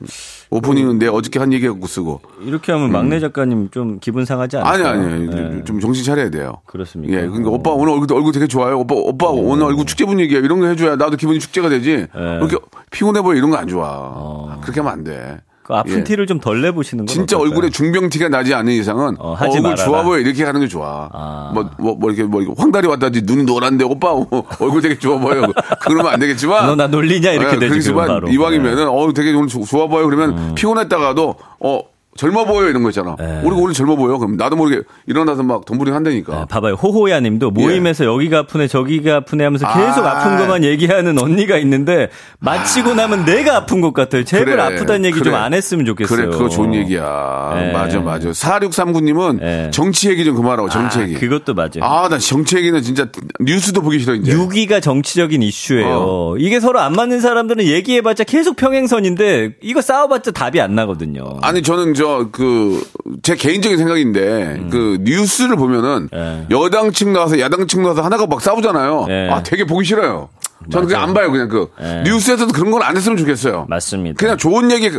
네. 0.00 0.06
오프닝은 0.50 0.98
내 0.98 1.06
어저께 1.06 1.38
한 1.38 1.52
얘기 1.52 1.66
갖고 1.68 1.86
쓰고. 1.86 2.20
이렇게 2.44 2.72
하면 2.72 2.90
막내 2.90 3.20
작가님 3.20 3.70
좀 3.70 3.98
기분 4.00 4.24
상하지 4.24 4.56
음. 4.58 4.64
아니 4.64 4.82
않아요? 4.84 5.30
아니. 5.30 5.64
좀 5.64 5.78
정신 5.80 6.04
차려야 6.04 6.30
돼요. 6.30 6.54
그렇습니까? 6.66 7.14
예 7.16 7.26
그러니까 7.26 7.50
오빠 7.50 7.70
오늘 7.70 7.92
얼굴 7.92 8.12
얼굴 8.12 8.32
되게 8.32 8.46
좋아요? 8.46 8.78
오빠 8.78 8.94
오빠 8.96 9.26
오늘 9.28 9.64
얼굴 9.64 9.86
축제 9.86 10.04
분위기야? 10.04 10.38
이런 10.40 10.60
거 10.60 10.66
해줘야 10.66 10.96
나도 10.96 11.16
기분이 11.16 11.38
축제가 11.38 11.68
되지? 11.68 11.90
예. 12.16 12.36
이렇게 12.38 12.56
피곤해 12.90 13.22
보여? 13.22 13.36
이런 13.36 13.50
거 13.50 13.56
안 13.58 13.68
좋아. 13.68 14.58
그렇게 14.62 14.80
하면 14.80 14.92
안 14.92 15.04
돼 15.04 15.38
그 15.70 15.76
아픈 15.76 15.98
예. 16.00 16.04
티를 16.04 16.26
좀 16.26 16.40
덜 16.40 16.60
내보시는 16.62 17.06
건 17.06 17.12
진짜 17.12 17.36
어떨까요? 17.36 17.50
얼굴에 17.56 17.70
중병 17.70 18.08
티가 18.08 18.28
나지 18.28 18.52
않는 18.54 18.72
이상은 18.72 19.14
어, 19.18 19.34
하지 19.34 19.56
얼굴 19.58 19.62
말아라. 19.70 19.84
좋아 19.84 20.02
보여 20.02 20.18
이렇게 20.18 20.42
하는 20.44 20.60
게 20.60 20.66
좋아. 20.68 21.08
아. 21.12 21.50
뭐, 21.54 21.68
뭐, 21.78 21.94
뭐 21.94 22.10
이렇게 22.10 22.24
뭐 22.24 22.42
황달이 22.56 22.86
왔다지 22.88 23.22
눈이 23.24 23.44
노란데 23.44 23.84
오빠 23.84 24.12
어, 24.12 24.26
얼굴 24.58 24.80
되게 24.82 24.98
좋아 24.98 25.18
보여. 25.18 25.46
그러면 25.82 26.06
안 26.12 26.18
되겠지만. 26.20 26.66
너 26.66 26.74
나 26.74 26.86
놀리냐 26.86 27.30
이렇게 27.32 27.58
되지 27.58 27.68
그렇지만. 27.70 28.26
이왕이면은 28.32 28.88
어 28.88 29.12
되게 29.12 29.32
오늘 29.32 29.48
조- 29.48 29.64
좋아 29.64 29.86
보여 29.86 30.04
그러면 30.06 30.54
피곤했다가도 30.54 31.34
어 31.60 31.80
젊어 32.16 32.44
보여 32.44 32.68
이런 32.68 32.82
거 32.82 32.88
있잖아. 32.88 33.14
네. 33.18 33.40
우리가 33.44 33.56
오늘 33.56 33.72
젊어 33.72 33.94
보여. 33.94 34.18
그럼 34.18 34.36
나도 34.36 34.56
모르게 34.56 34.82
일어나서 35.06 35.42
막 35.44 35.64
덤부링 35.64 35.94
한다니까. 35.94 36.40
네, 36.40 36.44
봐봐요. 36.48 36.74
호호야 36.74 37.20
님도 37.20 37.52
모임에서 37.52 38.04
여기가 38.04 38.40
아프네 38.40 38.66
저기가 38.66 39.16
아프네 39.16 39.44
하면서 39.44 39.66
계속 39.72 40.04
예. 40.04 40.08
아. 40.08 40.20
아. 40.20 40.24
픈 40.24 40.38
것만 40.38 40.64
얘기하는 40.64 41.18
언니가 41.18 41.56
있는데 41.58 42.08
마치고 42.40 42.94
나면 42.94 43.24
내가 43.24 43.56
아픈 43.56 43.80
것 43.80 43.94
같아요. 43.94 44.24
제발 44.24 44.56
그래, 44.56 44.62
아프다는 44.62 45.04
얘기 45.04 45.20
그래. 45.20 45.30
좀안 45.30 45.54
했으면 45.54 45.86
좋겠어요. 45.86 46.16
그래, 46.16 46.30
그거 46.30 46.48
좋은 46.48 46.74
얘기야. 46.74 47.52
네. 47.54 47.72
맞아, 47.72 48.00
맞아. 48.00 48.30
4639님은 48.30 49.38
네. 49.40 49.70
정치 49.70 50.10
얘기 50.10 50.24
좀 50.24 50.34
그만하고, 50.34 50.68
정치 50.68 50.98
아, 50.98 51.02
얘기. 51.02 51.14
그것도 51.14 51.54
맞아요. 51.54 51.82
아, 51.82 52.08
나 52.08 52.18
정치 52.18 52.56
얘기는 52.56 52.82
진짜 52.82 53.06
뉴스도 53.38 53.82
보기 53.82 54.00
싫어, 54.00 54.14
이제. 54.14 54.34
6위가 54.34 54.82
정치적인 54.82 55.42
이슈예요. 55.42 55.86
어. 55.90 56.36
이게 56.38 56.58
서로 56.58 56.80
안 56.80 56.92
맞는 56.92 57.20
사람들은 57.20 57.64
얘기해봤자 57.64 58.24
계속 58.24 58.56
평행선인데 58.56 59.56
이거 59.62 59.80
싸워봤자 59.80 60.32
답이 60.32 60.60
안 60.60 60.74
나거든요. 60.74 61.38
아니 61.42 61.62
저는 61.62 61.94
저 62.00 62.28
그 62.32 62.80
제 63.22 63.34
개인적인 63.34 63.76
생각인데 63.76 64.68
그 64.70 64.98
뉴스를 65.02 65.56
보면은 65.56 66.08
예. 66.14 66.46
여당 66.50 66.92
측 66.92 67.08
나와서 67.10 67.38
야당 67.40 67.66
측 67.66 67.80
나와서 67.80 68.02
하나가 68.02 68.26
막 68.26 68.40
싸우잖아요. 68.40 69.06
예. 69.10 69.28
아 69.30 69.42
되게 69.42 69.64
보기 69.64 69.84
싫어요. 69.84 70.28
저는 70.70 70.88
그냥 70.88 71.02
안 71.04 71.14
봐요. 71.14 71.30
그냥 71.30 71.48
그 71.48 71.68
예. 71.80 72.02
뉴스에서도 72.04 72.52
그런 72.52 72.70
건 72.70 72.82
안 72.82 72.96
했으면 72.96 73.16
좋겠어요. 73.18 73.66
맞습니다. 73.68 74.16
그냥 74.18 74.36
좋은 74.36 74.70
얘기 74.72 74.90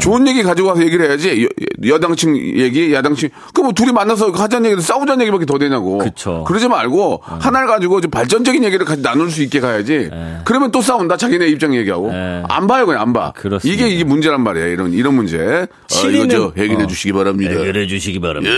좋은 0.00 0.26
얘기 0.26 0.42
가지고 0.42 0.68
와서 0.68 0.82
얘기를 0.82 1.06
해야지 1.06 1.48
여, 1.86 1.98
당층 1.98 2.36
얘기 2.36 2.92
야당 2.92 3.14
측그뭐 3.14 3.72
둘이 3.74 3.92
만나서 3.92 4.30
하자는 4.30 4.66
얘기도 4.66 4.80
싸우자는 4.82 5.20
얘기밖에 5.22 5.44
더 5.46 5.58
되냐고 5.58 5.98
그쵸. 5.98 6.44
그러지 6.46 6.68
말고 6.68 7.20
하나를 7.24 7.68
가지고 7.68 8.00
좀 8.00 8.10
발전적인 8.10 8.64
얘기를 8.64 8.84
같이 8.86 9.02
나눌 9.02 9.30
수 9.30 9.42
있게 9.42 9.60
가야지 9.60 10.10
그러면 10.44 10.70
또 10.70 10.80
싸운다 10.82 11.16
자기네 11.16 11.46
입장 11.48 11.74
얘기하고 11.74 12.10
예. 12.12 12.42
안 12.48 12.66
봐요 12.66 12.86
그냥 12.86 13.02
안 13.02 13.12
봐 13.12 13.32
그렇습니다. 13.32 13.84
이게 13.84 13.94
이게 13.94 14.04
문제란 14.04 14.42
말이에요 14.42 14.68
이런 14.68 14.92
이런 14.92 15.14
문제 15.14 15.38
어, 15.38 16.08
이거 16.10 16.26
저 16.28 16.52
해결해 16.56 16.84
어. 16.84 16.86
주시기 16.86 17.12
바랍니다 17.12 17.52
해결해 17.52 17.86
주시기 17.86 18.18
바랍니다. 18.20 18.54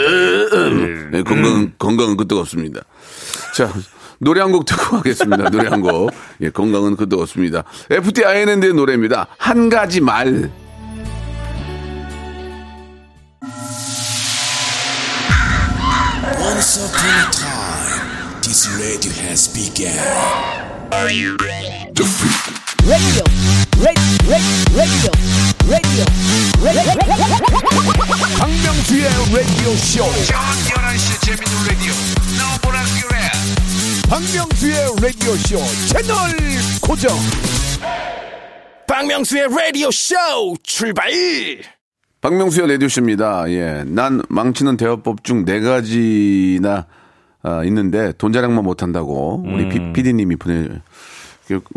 네, 1.12 1.22
건강 1.22 1.72
건강은 1.78 2.16
끄떡 2.16 2.38
없습니다 2.38 2.80
자 3.56 3.70
노래 4.18 4.40
한 4.40 4.50
곡 4.52 4.64
듣고 4.64 4.98
하겠습니다. 4.98 5.48
노래 5.50 5.68
한 5.68 5.80
곡. 5.80 6.10
예, 6.40 6.50
건강은 6.50 6.96
끄떡 6.96 7.20
없습니다. 7.20 7.64
FT 7.90 8.24
INN의 8.24 8.72
노래입니다. 8.74 9.28
한 9.38 9.68
가지 9.68 10.00
말. 10.00 10.50
Once 16.38 16.76
upon 16.78 17.08
a 17.08 17.30
time, 17.32 18.40
this 18.42 18.66
radio 18.78 19.12
has 19.22 19.48
begun. 19.48 19.88
radio, 20.90 21.36
radio, 22.86 23.24
radio, 24.26 24.50
radio, 24.74 25.12
radio. 25.68 26.04
박명수의 28.38 29.04
라디오 29.32 29.76
쇼. 29.76 30.04
저녁 30.26 30.42
11시 30.64 31.20
재밌는 31.20 31.52
라디오 31.68 31.92
너보라 32.38 32.82
그래 33.00 33.14
박명수의 34.08 34.74
라디오 35.02 35.32
쇼 35.34 35.58
채널 35.88 36.16
고정. 36.80 37.10
박명수의 38.86 39.48
라디오 39.50 39.90
쇼 39.90 40.14
출발 40.62 41.10
박명수의 42.20 42.68
라디오 42.68 42.88
쇼입니다. 42.88 43.44
예. 43.50 43.84
난 43.86 44.22
망치는 44.28 44.76
대화법 44.78 45.24
중 45.24 45.44
네 45.44 45.60
가지나 45.60 46.86
아, 47.42 47.62
있는데 47.64 48.12
돈 48.18 48.32
자랑만 48.32 48.64
못한다고 48.64 49.44
우리 49.46 49.64
음. 49.64 49.92
피, 49.92 50.02
디님이 50.02 50.36
보내 50.36 50.68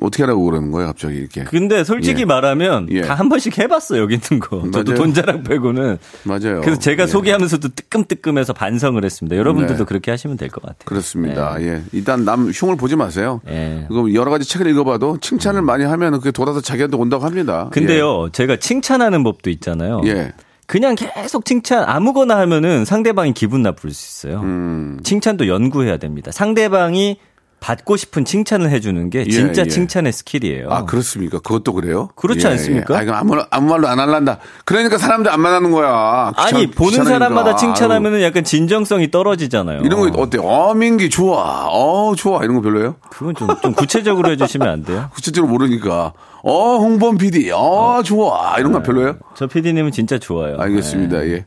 어떻게 0.01 0.23
하라고 0.23 0.43
그러는 0.45 0.71
거예요, 0.71 0.87
갑자기 0.87 1.17
이렇게. 1.17 1.43
근데 1.43 1.83
솔직히 1.83 2.21
예. 2.21 2.25
말하면 2.25 2.87
예. 2.91 3.01
다 3.01 3.12
한 3.12 3.29
번씩 3.29 3.57
해봤어 3.57 3.97
여기 3.97 4.15
있는 4.15 4.39
거. 4.39 4.61
저도 4.71 4.91
맞아요. 4.91 4.95
돈자랑 4.95 5.43
빼고는. 5.43 5.97
맞아요. 6.23 6.61
그래서 6.61 6.79
제가 6.79 7.03
예. 7.03 7.07
소개하면서도 7.07 7.69
뜨끔뜨끔해서 7.69 8.53
반성을 8.53 9.03
했습니다. 9.03 9.35
여러분들도 9.37 9.83
네. 9.83 9.85
그렇게 9.85 10.11
하시면 10.11 10.37
될 10.37 10.49
것 10.49 10.61
같아요. 10.61 10.79
그렇습니다. 10.85 11.61
예. 11.61 11.81
일단 11.93 12.25
남 12.25 12.49
흉을 12.49 12.75
보지 12.75 12.95
마세요. 12.95 13.41
예. 13.47 13.85
그거 13.87 14.13
여러 14.13 14.31
가지 14.31 14.47
책을 14.47 14.67
읽어봐도 14.67 15.17
칭찬을 15.21 15.61
많이 15.61 15.83
하면 15.85 16.13
그게 16.13 16.31
돌아서 16.31 16.61
자기한테 16.61 16.97
온다고 16.97 17.25
합니다. 17.25 17.69
근데요, 17.71 18.29
제가 18.31 18.57
칭찬하는 18.57 19.23
법도 19.23 19.49
있잖아요. 19.49 20.01
예. 20.05 20.09
예. 20.09 20.31
그냥 20.67 20.95
계속 20.95 21.43
칭찬 21.43 21.83
아무거나 21.83 22.37
하면은 22.39 22.85
상대방이 22.85 23.33
기분 23.33 23.61
나쁠 23.61 23.91
수 23.91 24.27
있어요. 24.27 24.39
음. 24.41 24.99
칭찬도 25.03 25.47
연구해야 25.49 25.97
됩니다. 25.97 26.31
상대방이 26.31 27.17
받고 27.61 27.95
싶은 27.95 28.25
칭찬을 28.25 28.71
해주는 28.71 29.09
게 29.11 29.23
진짜 29.25 29.61
예. 29.61 29.67
칭찬의 29.67 30.11
스킬이에요. 30.11 30.69
아, 30.71 30.83
그렇습니까? 30.85 31.37
그것도 31.39 31.73
그래요? 31.73 32.09
그렇지 32.15 32.47
않습니까? 32.47 32.97
아, 32.97 33.03
이거 33.03 33.13
아무, 33.13 33.39
아무 33.51 33.69
말로 33.69 33.87
안 33.87 33.99
할란다. 33.99 34.39
그러니까 34.65 34.97
사람들 34.97 35.31
안 35.31 35.39
만나는 35.39 35.69
거야. 35.69 36.31
아니 36.37 36.61
귀찮- 36.65 36.71
보는 36.71 36.89
귀찮으니까. 36.89 37.19
사람마다 37.19 37.51
아유. 37.51 37.57
칭찬하면은 37.57 38.23
약간 38.23 38.43
진정성이 38.43 39.11
떨어지잖아요. 39.11 39.81
이런 39.83 40.11
거 40.11 40.21
어때? 40.21 40.39
어, 40.41 40.73
민기 40.73 41.11
좋아. 41.11 41.67
어, 41.69 42.15
좋아. 42.15 42.43
이런 42.43 42.55
거 42.55 42.61
별로예요? 42.61 42.95
그건 43.11 43.35
좀, 43.35 43.47
좀 43.61 43.73
구체적으로 43.73 44.31
해주시면 44.31 44.67
안 44.67 44.83
돼요? 44.83 45.09
구체적으로 45.13 45.51
모르니까. 45.51 46.13
어, 46.43 46.77
홍범 46.79 47.19
PD. 47.19 47.51
어, 47.53 48.01
좋아. 48.03 48.55
이런 48.57 48.71
거 48.71 48.81
별로예요? 48.81 49.17
저 49.35 49.45
PD님은 49.45 49.91
진짜 49.91 50.17
좋아요. 50.17 50.57
알겠습니다. 50.59 51.23
예. 51.27 51.29
네. 51.29 51.45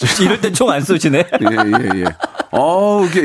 이럴 0.22 0.40
때 0.42 0.52
총 0.52 0.68
안 0.70 0.82
쏘시네? 0.82 1.18
예, 1.18 1.46
예, 1.46 2.00
예. 2.00 2.04
어, 2.52 3.02
이게 3.06 3.22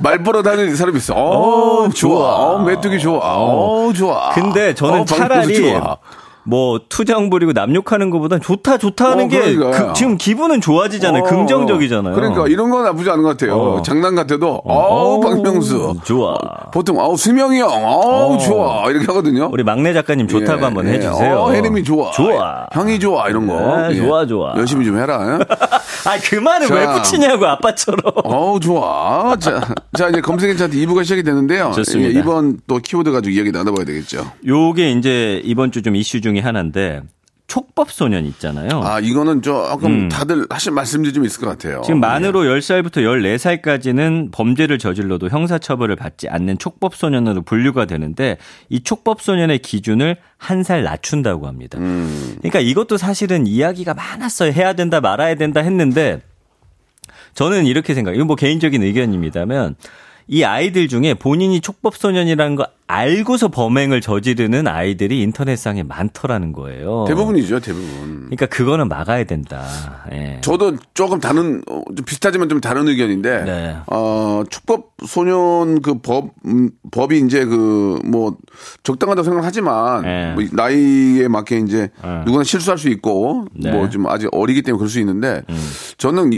말벌어 0.00 0.42
다니는 0.42 0.76
사람이 0.76 0.98
있어. 0.98 1.14
어, 1.14 1.88
좋아. 1.90 2.34
어, 2.34 2.58
메뚜기 2.62 2.98
좋아. 2.98 3.18
어, 3.22 3.92
좋아. 3.92 4.30
근데 4.30 4.74
저는 4.74 5.00
어, 5.00 5.04
차라리 5.04 5.54
좋아. 5.54 5.96
뭐 6.46 6.80
투정 6.88 7.28
부리고 7.28 7.52
남욕하는 7.52 8.10
것보단 8.10 8.40
좋다 8.40 8.78
좋다 8.78 9.10
하는 9.10 9.24
어, 9.24 9.28
게 9.28 9.54
그러니까. 9.54 9.88
그- 9.88 9.92
지금 9.94 10.16
기분은 10.16 10.60
좋아지잖아요. 10.60 11.22
어, 11.24 11.26
긍정적이잖아요. 11.26 12.14
그러니까 12.14 12.46
이런 12.48 12.70
건 12.70 12.84
나쁘지 12.84 13.10
않은 13.10 13.22
것 13.22 13.30
같아요. 13.30 13.56
어. 13.56 13.82
장난 13.82 14.14
같아도 14.14 14.62
어, 14.64 14.72
어우, 14.74 15.20
박명수. 15.20 15.94
좋아. 16.04 16.36
보통 16.72 16.98
어, 16.98 17.16
수명이 17.16 17.58
형. 17.58 17.68
어, 17.68 18.34
어. 18.34 18.38
좋아. 18.38 18.88
이렇게 18.90 19.06
하거든요. 19.06 19.48
우리 19.52 19.64
막내 19.64 19.92
작가님 19.92 20.28
좋다고 20.28 20.60
예, 20.60 20.64
한번 20.64 20.86
예. 20.88 20.92
해주세요. 20.92 21.36
어, 21.36 21.52
혜림이 21.52 21.82
좋아. 21.84 22.10
좋아. 22.12 22.66
형이 22.72 22.98
좋아. 23.00 23.28
이런 23.28 23.46
거. 23.46 23.88
네, 23.88 23.96
좋아, 23.96 24.26
좋아. 24.26 24.54
열심히 24.56 24.84
좀 24.84 24.98
해라. 24.98 25.38
예? 25.40 25.44
아, 26.08 26.16
그 26.22 26.36
말을 26.36 26.68
자. 26.68 26.74
왜 26.74 26.86
붙이냐고, 26.86 27.46
아빠처럼. 27.46 28.00
어우, 28.24 28.60
좋아. 28.60 29.34
자, 29.40 29.60
자, 29.96 30.08
이제 30.08 30.20
검색엔 30.20 30.56
차트 30.56 30.76
2부가 30.76 31.02
시작이 31.02 31.22
되는데요. 31.22 31.72
좋습니다. 31.74 32.14
예, 32.14 32.20
이번 32.20 32.58
또 32.68 32.78
키워드 32.78 33.10
가지고 33.10 33.30
이야기 33.34 33.50
나눠봐야 33.50 33.84
되겠죠. 33.84 34.30
요게 34.46 34.92
이제 34.92 35.40
이번 35.44 35.72
주 35.72 35.82
좀 35.82 35.94
이슈 35.96 36.20
중에 36.20 36.35
하나인데, 36.40 37.02
촉법 37.48 37.92
소년 37.92 38.26
있잖아요. 38.26 38.80
아, 38.82 38.98
이거는 38.98 39.40
조금 39.40 40.08
다들 40.08 40.46
하실 40.50 40.72
말씀들이 40.72 41.12
좀 41.12 41.24
있을 41.24 41.40
것 41.40 41.46
같아요. 41.46 41.78
음. 41.78 41.82
지금 41.84 42.00
만으로 42.00 42.40
10살부터 42.42 42.96
14살까지는 42.96 44.32
범죄를 44.32 44.78
저질러도 44.78 45.28
형사처벌을 45.28 45.94
받지 45.94 46.28
않는 46.28 46.58
촉법 46.58 46.96
소년으로 46.96 47.42
분류가 47.42 47.84
되는데 47.84 48.36
이 48.68 48.82
촉법 48.82 49.22
소년의 49.22 49.60
기준을 49.60 50.16
한 50.38 50.64
살 50.64 50.82
낮춘다고 50.82 51.46
합니다. 51.46 51.78
음. 51.78 52.34
그러니까 52.38 52.58
이것도 52.58 52.96
사실은 52.96 53.46
이야기가 53.46 53.94
많았어요. 53.94 54.50
해야 54.50 54.72
된다 54.72 55.00
말아야 55.00 55.36
된다 55.36 55.60
했는데 55.60 56.20
저는 57.34 57.66
이렇게 57.66 57.94
생각해요. 57.94 58.16
이건 58.16 58.26
뭐 58.26 58.34
개인적인 58.36 58.82
의견입니다면 58.82 59.76
이 60.28 60.42
아이들 60.42 60.88
중에 60.88 61.14
본인이 61.14 61.60
촉법소년이라는 61.60 62.56
거 62.56 62.66
알고서 62.88 63.48
범행을 63.48 64.00
저지르는 64.00 64.66
아이들이 64.68 65.20
인터넷상에 65.22 65.82
많더라는 65.84 66.52
거예요. 66.52 67.04
대부분이죠, 67.08 67.60
대부분. 67.60 68.20
그러니까 68.26 68.46
그거는 68.46 68.88
막아야 68.88 69.24
된다. 69.24 69.64
예. 70.12 70.38
저도 70.40 70.76
조금 70.94 71.18
다른, 71.20 71.62
어, 71.68 71.82
좀 71.96 72.04
비슷하지만 72.04 72.48
좀 72.48 72.60
다른 72.60 72.86
의견인데, 72.88 73.44
네. 73.44 73.76
어, 73.88 74.42
축법 74.50 74.90
소년 75.04 75.80
그 75.82 75.98
법, 76.00 76.30
음, 76.44 76.70
법이 76.92 77.18
이제 77.20 77.44
그, 77.44 77.98
뭐, 78.04 78.36
적당하다고 78.84 79.24
생각하지만, 79.24 80.02
네. 80.02 80.34
뭐 80.34 80.44
나이에 80.52 81.26
맞게 81.28 81.58
이제 81.58 81.88
네. 82.04 82.22
누구나 82.24 82.44
실수할 82.44 82.78
수 82.78 82.88
있고, 82.88 83.46
네. 83.52 83.70
뭐좀 83.72 84.06
아직 84.06 84.28
어리기 84.32 84.62
때문에 84.62 84.78
그럴 84.78 84.88
수 84.88 85.00
있는데, 85.00 85.42
음. 85.50 85.56
저는 85.98 86.30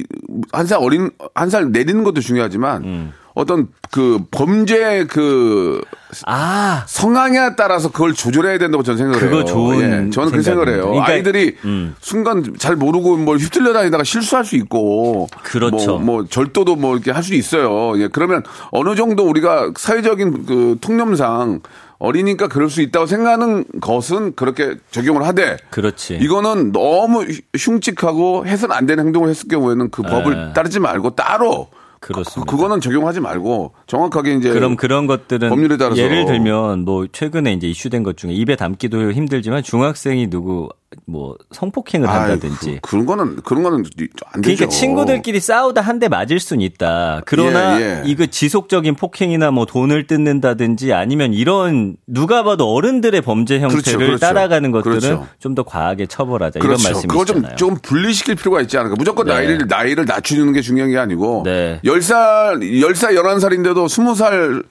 한 0.53 0.67
살 0.67 0.79
어린, 0.81 1.11
한 1.35 1.51
살 1.51 1.71
내리는 1.73 2.05
것도 2.05 2.21
중요하지만, 2.23 2.85
음. 2.85 3.13
어떤 3.39 3.69
그 3.93 4.19
범죄 4.33 5.07
그 5.09 5.81
아, 6.27 6.83
성향에 6.89 7.55
따라서 7.57 7.89
그걸 7.93 8.13
조절해야 8.13 8.59
된다고 8.59 8.83
저는 8.83 8.99
생각을 8.99 9.21
그거 9.21 9.37
해요. 9.37 9.45
좋은 9.45 10.07
예, 10.09 10.11
저는 10.11 10.33
그 10.33 10.43
생각을 10.43 10.75
해요. 10.75 10.87
그러니까- 10.89 11.07
아이들이 11.07 11.57
음. 11.65 11.95
순간 12.01 12.43
잘 12.59 12.75
모르고 12.75 13.17
뭘 13.19 13.39
휘둘려 13.39 13.73
다니다가 13.73 14.03
실수할 14.03 14.45
수 14.45 14.57
있고 14.57 15.29
그렇죠. 15.45 15.99
뭐, 15.99 16.17
뭐 16.23 16.27
절도도 16.29 16.75
뭐 16.75 16.95
이렇게 16.97 17.13
할 17.13 17.23
수 17.23 17.35
있어요. 17.35 17.97
예, 18.01 18.09
그러면 18.09 18.43
어느 18.73 18.97
정도 18.97 19.25
우리가 19.29 19.73
사회적인 19.77 20.47
그 20.47 20.77
통념상 20.81 21.61
어리니까 22.01 22.49
그럴 22.49 22.71
수 22.71 22.81
있다고 22.83 23.07
생각하는 23.07 23.65
것은 23.81 24.35
그렇게 24.35 24.77
적용을 24.91 25.25
하되 25.27 25.59
그렇지. 25.71 26.19
이거는 26.21 26.73
너무 26.73 27.25
흉측하고 27.57 28.47
해서는 28.47 28.75
안 28.75 28.87
되는 28.87 29.05
행동을 29.07 29.29
했을 29.29 29.47
경우에는 29.49 29.91
그 29.91 30.03
법을 30.03 30.35
네. 30.49 30.53
따르지 30.55 30.81
말고 30.81 31.11
따로 31.11 31.69
그렇습니다. 32.01 32.51
그, 32.51 32.57
거는 32.57 32.81
적용하지 32.81 33.21
말고 33.21 33.73
정확하게 33.89 34.35
이제 34.35 34.51
그럼 34.51 34.77
그런 34.77 35.07
것들은 35.07 35.49
법률에 35.49 35.77
따라서 35.77 36.01
예를 36.01 36.25
들면 36.27 36.85
뭐 36.85 37.07
최근에 37.11 37.53
이제 37.53 37.67
이슈된 37.67 38.03
것 38.03 38.17
중에 38.17 38.33
입에 38.33 38.55
담기도 38.57 39.13
힘들지만 39.13 39.63
중학생이 39.63 40.31
누구 40.31 40.69
뭐 41.05 41.37
성폭행을 41.53 42.09
아이, 42.09 42.31
한다든지 42.31 42.79
그, 42.81 42.97
런 42.97 43.05
거는 43.05 43.37
그런 43.43 43.63
거는 43.63 43.79
안 43.79 43.85
되죠. 43.85 44.17
그러니까 44.41 44.69
친구들끼리 44.69 45.39
싸우다 45.41 45.83
한 45.83 45.99
대 45.99 46.07
맞을 46.09 46.39
수는 46.39 46.61
있다. 46.63 47.23
그러나 47.27 47.81
예, 47.81 47.85
예. 47.85 48.03
이거 48.05 48.27
지속적인 48.27 48.95
폭행이나 48.95 49.51
뭐 49.51 49.67
돈을 49.67 50.07
뜯는다든지 50.07 50.93
아니면 50.93 51.33
이런 51.35 51.97
누가 52.07 52.45
봐도 52.45 52.73
어른들의 52.73 53.21
범죄 53.23 53.59
형태를 53.59 53.83
그렇죠, 53.83 53.99
그렇죠. 53.99 54.19
따라가는 54.19 54.71
것들은 54.71 55.01
그렇죠. 55.01 55.27
좀더 55.41 55.65
과하게 55.65 56.07
처벌하자 56.07 56.61
그렇죠. 56.61 56.89
이런 56.89 57.03
그걸 57.03 57.27
좀, 57.27 57.43
말씀이시잖아요. 57.43 57.57
좀 57.57 57.77
분리시킬 57.83 58.37
필요가 58.37 58.61
있지 58.61 58.79
않을까. 58.79 58.95
무조건 58.97 59.27
네. 59.27 59.33
나이를, 59.35 59.67
나이를 59.67 60.05
낮추는 60.05 60.53
게 60.53 60.61
중요한 60.61 60.91
게 60.93 60.99
아니고. 60.99 61.43
네. 61.45 61.81
10살, 61.85 62.61
10살, 62.61 63.15
11살인데도 63.17 63.78
20살 63.87 64.65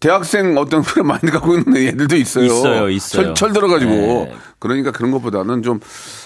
대학생 0.00 0.56
어떤 0.58 0.82
그런 0.82 1.06
마인드 1.06 1.30
갖고 1.30 1.56
있는 1.56 1.76
애들도 1.76 2.16
있어요. 2.16 2.44
있어요, 2.44 2.88
있어요. 2.88 3.24
철, 3.26 3.34
철 3.34 3.52
들어가지고. 3.52 3.90
네. 3.90 4.34
그러니까 4.58 4.92
그런 4.92 5.10
것보다는 5.10 5.62
좀 5.62 5.80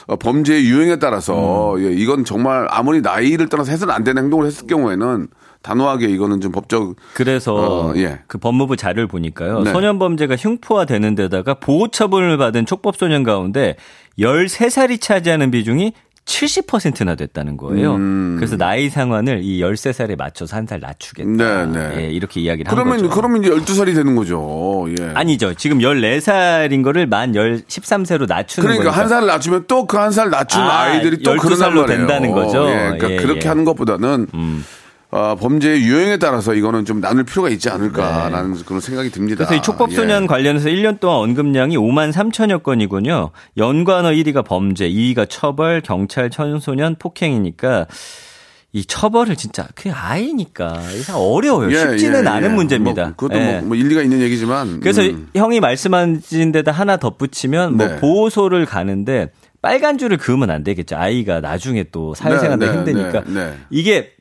어, 0.06 0.16
범죄의 0.16 0.66
유형에 0.66 0.98
따라서 0.98 1.74
음. 1.74 1.84
예, 1.84 1.92
이건 1.92 2.24
정말 2.24 2.66
아무리 2.70 3.00
나이를 3.00 3.48
떠나서 3.48 3.70
해서는 3.70 3.94
안 3.94 4.04
되는 4.04 4.22
행동을 4.24 4.46
했을 4.46 4.66
경우에는 4.66 5.28
단호하게 5.62 6.08
이거는 6.08 6.40
좀 6.40 6.52
법적 6.52 6.94
그래서 7.14 7.54
어, 7.54 7.92
예. 7.96 8.20
그 8.26 8.38
법무부 8.38 8.76
자료를 8.76 9.06
보니까요. 9.06 9.62
네. 9.62 9.72
소년 9.72 9.98
범죄가 9.98 10.36
흉포화되는 10.36 11.14
데다가 11.14 11.54
보호 11.54 11.88
처분을 11.88 12.36
받은 12.36 12.66
촉법 12.66 12.96
소년 12.96 13.22
가운데 13.22 13.76
13살이 14.18 15.00
차지하는 15.00 15.50
비중이 15.50 15.92
70%나 16.26 17.14
됐다는 17.14 17.56
거예요. 17.56 17.94
음. 17.94 18.34
그래서 18.36 18.56
나이 18.56 18.90
상환을 18.90 19.42
이 19.42 19.60
13살에 19.62 20.16
맞춰서 20.18 20.56
한 20.56 20.66
살 20.66 20.80
낮추겠다. 20.80 21.66
네, 21.66 21.66
네. 21.66 21.94
예, 22.06 22.10
이렇게 22.10 22.40
이야기를 22.40 22.68
한 22.68 22.74
그러면 22.76 22.96
거죠. 23.02 23.10
그러면 23.10 23.44
이제 23.44 23.50
12살이 23.52 23.94
되는 23.94 24.16
거죠. 24.16 24.86
예. 24.98 25.12
아니죠. 25.14 25.54
지금 25.54 25.78
14살인 25.78 26.82
거를 26.82 27.06
만 27.06 27.32
10, 27.32 27.68
13세로 27.68 28.26
낮추는 28.26 28.66
그러니까 28.66 28.90
거니까. 28.90 29.00
한 29.02 29.08
살 29.08 29.26
낮추면 29.26 29.66
또 29.68 29.86
그 29.86 29.96
한 29.98 30.10
살 30.10 30.28
낮춘 30.30 30.60
아, 30.62 30.80
아, 30.82 30.94
이들이 30.94 31.18
또12 31.22 31.38
그러단 31.38 31.56
살로. 31.70 31.86
된다는 31.86 32.32
거죠? 32.32 32.68
예, 32.68 32.74
그러니까 32.74 33.10
예, 33.12 33.16
그렇게 33.18 33.40
예. 33.44 33.48
하는 33.48 33.64
것보다는 33.64 34.26
음. 34.34 34.64
어, 35.10 35.36
범죄의 35.36 35.82
유형에 35.82 36.18
따라서 36.18 36.54
이거는 36.54 36.84
좀 36.84 37.00
나눌 37.00 37.24
필요가 37.24 37.48
있지 37.48 37.70
않을까라는 37.70 38.64
그런 38.64 38.80
생각이 38.80 39.10
듭니다. 39.10 39.44
네. 39.44 39.46
그래서 39.46 39.54
이 39.54 39.62
촉법소년 39.62 40.24
예. 40.24 40.26
관련해서 40.26 40.68
1년 40.68 40.98
동안 40.98 41.18
언급량이 41.18 41.76
5만 41.76 42.12
3천여 42.12 42.62
건이군요. 42.62 43.30
연관어 43.56 44.10
1위가 44.10 44.44
범죄, 44.44 44.88
2위가 44.90 45.26
처벌, 45.28 45.80
경찰, 45.80 46.28
청소년, 46.28 46.96
폭행이니까 46.98 47.86
이 48.72 48.84
처벌을 48.84 49.36
진짜 49.36 49.66
그 49.74 49.90
아이니까 49.90 50.82
어려워요. 51.14 51.70
예, 51.72 51.78
쉽지는 51.78 52.24
예, 52.24 52.28
않은 52.28 52.50
예. 52.50 52.54
문제입니다. 52.54 53.04
뭐 53.04 53.12
그것도 53.16 53.38
예. 53.38 53.52
뭐, 53.52 53.68
뭐 53.68 53.76
일리가 53.76 54.02
있는 54.02 54.20
얘기지만 54.20 54.80
그래서 54.80 55.02
음. 55.02 55.28
형이 55.34 55.60
말씀하신 55.60 56.52
데다 56.52 56.72
하나 56.72 56.98
덧붙이면 56.98 57.76
뭐 57.76 57.86
네. 57.86 57.96
보호소를 57.96 58.66
가는데 58.66 59.30
빨간 59.62 59.98
줄을 59.98 60.18
그으면 60.18 60.50
안 60.50 60.62
되겠죠. 60.62 60.96
아이가 60.96 61.40
나중에 61.40 61.84
또 61.90 62.14
사회생활 62.14 62.58
도 62.58 62.66
네, 62.66 62.72
네, 62.72 62.78
힘드니까 62.78 63.24
네, 63.26 63.32
네. 63.32 63.54
이게 63.70 64.12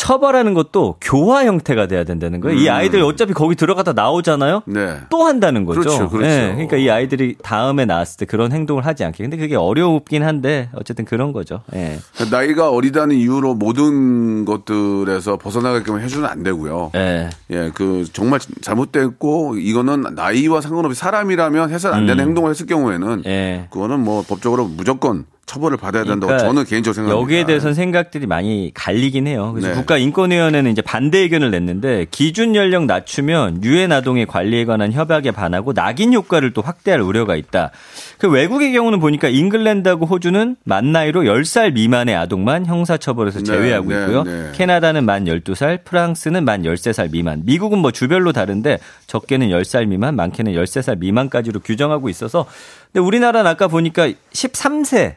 처벌하는 0.00 0.54
것도 0.54 0.96
교화 0.98 1.44
형태가 1.44 1.86
돼야 1.86 2.04
된다는 2.04 2.40
거예요. 2.40 2.58
이 2.58 2.70
아이들 2.70 3.02
어차피 3.02 3.34
거기 3.34 3.54
들어가다 3.54 3.92
나오잖아요. 3.92 4.62
음. 4.66 4.72
네. 4.72 4.96
또 5.10 5.24
한다는 5.24 5.66
거죠. 5.66 5.80
그렇죠, 5.80 6.08
그렇죠. 6.08 6.26
예, 6.26 6.52
그러니까 6.52 6.78
이 6.78 6.88
아이들이 6.88 7.36
다음에 7.42 7.84
나왔을 7.84 8.16
때 8.16 8.24
그런 8.24 8.50
행동을 8.50 8.86
하지 8.86 9.04
않게. 9.04 9.22
근데 9.22 9.36
그게 9.36 9.56
어려웠긴 9.56 10.22
한데 10.22 10.70
어쨌든 10.74 11.04
그런 11.04 11.34
거죠. 11.34 11.60
예. 11.74 11.98
나이가 12.30 12.70
어리다는 12.70 13.14
이유로 13.14 13.56
모든 13.56 14.46
것들에서 14.46 15.36
벗어나게끔 15.36 16.00
해주는 16.00 16.26
안 16.26 16.42
되고요. 16.44 16.92
예. 16.94 17.28
예, 17.50 17.70
그 17.74 18.06
정말 18.10 18.40
잘못됐고 18.62 19.56
이거는 19.58 20.14
나이와 20.14 20.62
상관없이 20.62 20.98
사람이라면 20.98 21.68
해서 21.68 21.92
안 21.92 22.06
되는 22.06 22.24
행동을 22.24 22.48
했을 22.52 22.64
경우에는 22.64 23.06
음. 23.06 23.22
예. 23.26 23.66
그거는 23.70 24.00
뭐 24.00 24.24
법적으로 24.26 24.64
무조건 24.64 25.26
처벌을 25.46 25.76
받아야 25.76 26.04
된다고 26.04 26.26
그러니까 26.26 26.46
저는 26.46 26.64
개인적으로 26.64 26.94
생각합니다. 26.94 27.22
여기에 27.22 27.46
대해서는 27.46 27.74
생각들이 27.74 28.26
많이 28.26 28.70
갈리긴 28.72 29.26
해요. 29.26 29.50
그래서 29.52 29.70
네. 29.70 29.74
국가인권위원회는 29.74 30.70
이제 30.70 30.80
반대 30.80 31.18
의견을 31.18 31.50
냈는데 31.50 32.06
기준 32.10 32.54
연령 32.54 32.86
낮추면 32.86 33.64
유해 33.64 33.90
아동의 33.90 34.26
관리에 34.26 34.64
관한 34.64 34.92
협약에 34.92 35.32
반하고 35.32 35.72
낙인 35.72 36.12
효과를 36.14 36.52
또 36.52 36.62
확대할 36.62 37.00
우려가 37.00 37.34
있다. 37.34 37.72
그 38.20 38.28
외국의 38.28 38.72
경우는 38.72 39.00
보니까 39.00 39.28
잉글랜드하고 39.28 40.04
호주는 40.04 40.56
만 40.64 40.92
나이로 40.92 41.22
10살 41.22 41.72
미만의 41.72 42.14
아동만 42.14 42.66
형사처벌에서 42.66 43.38
네, 43.38 43.44
제외하고 43.44 43.88
네, 43.88 44.00
있고요. 44.00 44.22
네. 44.24 44.52
캐나다는 44.54 45.06
만 45.06 45.24
12살, 45.24 45.84
프랑스는 45.84 46.44
만 46.44 46.62
13살 46.62 47.10
미만. 47.10 47.42
미국은 47.46 47.78
뭐 47.78 47.90
주별로 47.90 48.32
다른데 48.32 48.78
적게는 49.06 49.48
10살 49.48 49.86
미만, 49.86 50.16
많게는 50.16 50.52
13살 50.52 50.98
미만까지로 50.98 51.60
규정하고 51.60 52.10
있어서 52.10 52.44
근데 52.92 53.00
우리나라는 53.00 53.50
아까 53.50 53.68
보니까 53.68 54.10
13세 54.32 55.14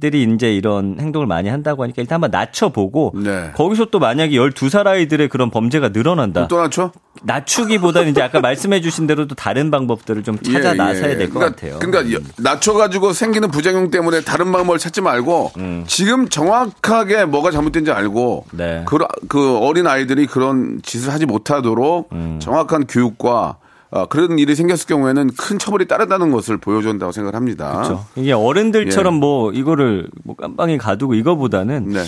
들이 0.00 0.22
이제 0.22 0.54
이런 0.54 0.96
행동을 0.98 1.26
많이 1.26 1.50
한다고 1.50 1.82
하니까 1.82 2.00
일단 2.00 2.16
한번 2.16 2.30
낮춰보고 2.30 3.12
네. 3.22 3.50
거기서 3.54 3.86
또 3.86 3.98
만약에 3.98 4.34
12살 4.34 4.86
아이들의 4.86 5.28
그런 5.28 5.50
범죄가 5.50 5.90
늘어난다. 5.90 6.48
또 6.48 6.60
낮춰? 6.60 6.92
낮추기보다는 7.24 8.10
이제 8.12 8.22
아까 8.22 8.40
말씀해 8.40 8.80
주신 8.80 9.06
대로 9.06 9.26
또 9.26 9.34
다른 9.34 9.70
방법들을 9.70 10.22
좀 10.22 10.38
찾아 10.38 10.70
예, 10.70 10.74
나서야 10.74 11.10
예. 11.10 11.16
될것 11.16 11.34
그러니까, 11.34 11.56
같아요. 11.60 11.78
그러니까 11.78 12.14
여- 12.14 12.20
낮춰가지고 12.38 13.12
생기는 13.12 13.50
부작용 13.50 13.90
때문에 13.90 14.22
다른 14.22 14.50
방법을 14.50 14.78
찾지 14.78 15.02
말고 15.02 15.52
음. 15.58 15.84
지금 15.86 16.28
정확하게 16.28 17.26
뭐가 17.26 17.50
잘못된지 17.50 17.90
알고 17.92 18.46
네. 18.52 18.84
그, 18.86 18.98
그 19.28 19.58
어린 19.58 19.86
아이들이 19.86 20.26
그런 20.26 20.80
짓을 20.82 21.12
하지 21.12 21.26
못하도록 21.26 22.08
음. 22.12 22.38
정확한 22.40 22.86
교육과 22.86 23.56
어, 23.92 24.06
그런 24.06 24.38
일이 24.38 24.54
생겼을 24.54 24.86
경우에는 24.86 25.30
큰 25.36 25.58
처벌이 25.58 25.86
따른다는 25.86 26.32
것을 26.32 26.56
보여준다고 26.56 27.12
생각을 27.12 27.36
합니다. 27.36 27.72
그렇죠. 27.72 28.06
이게 28.16 28.32
어른들처럼 28.32 29.14
뭐 29.14 29.52
이거를 29.52 30.08
뭐 30.24 30.34
깜빵에 30.34 30.78
가두고 30.78 31.14
이거보다는 31.14 31.90
네. 31.90 32.02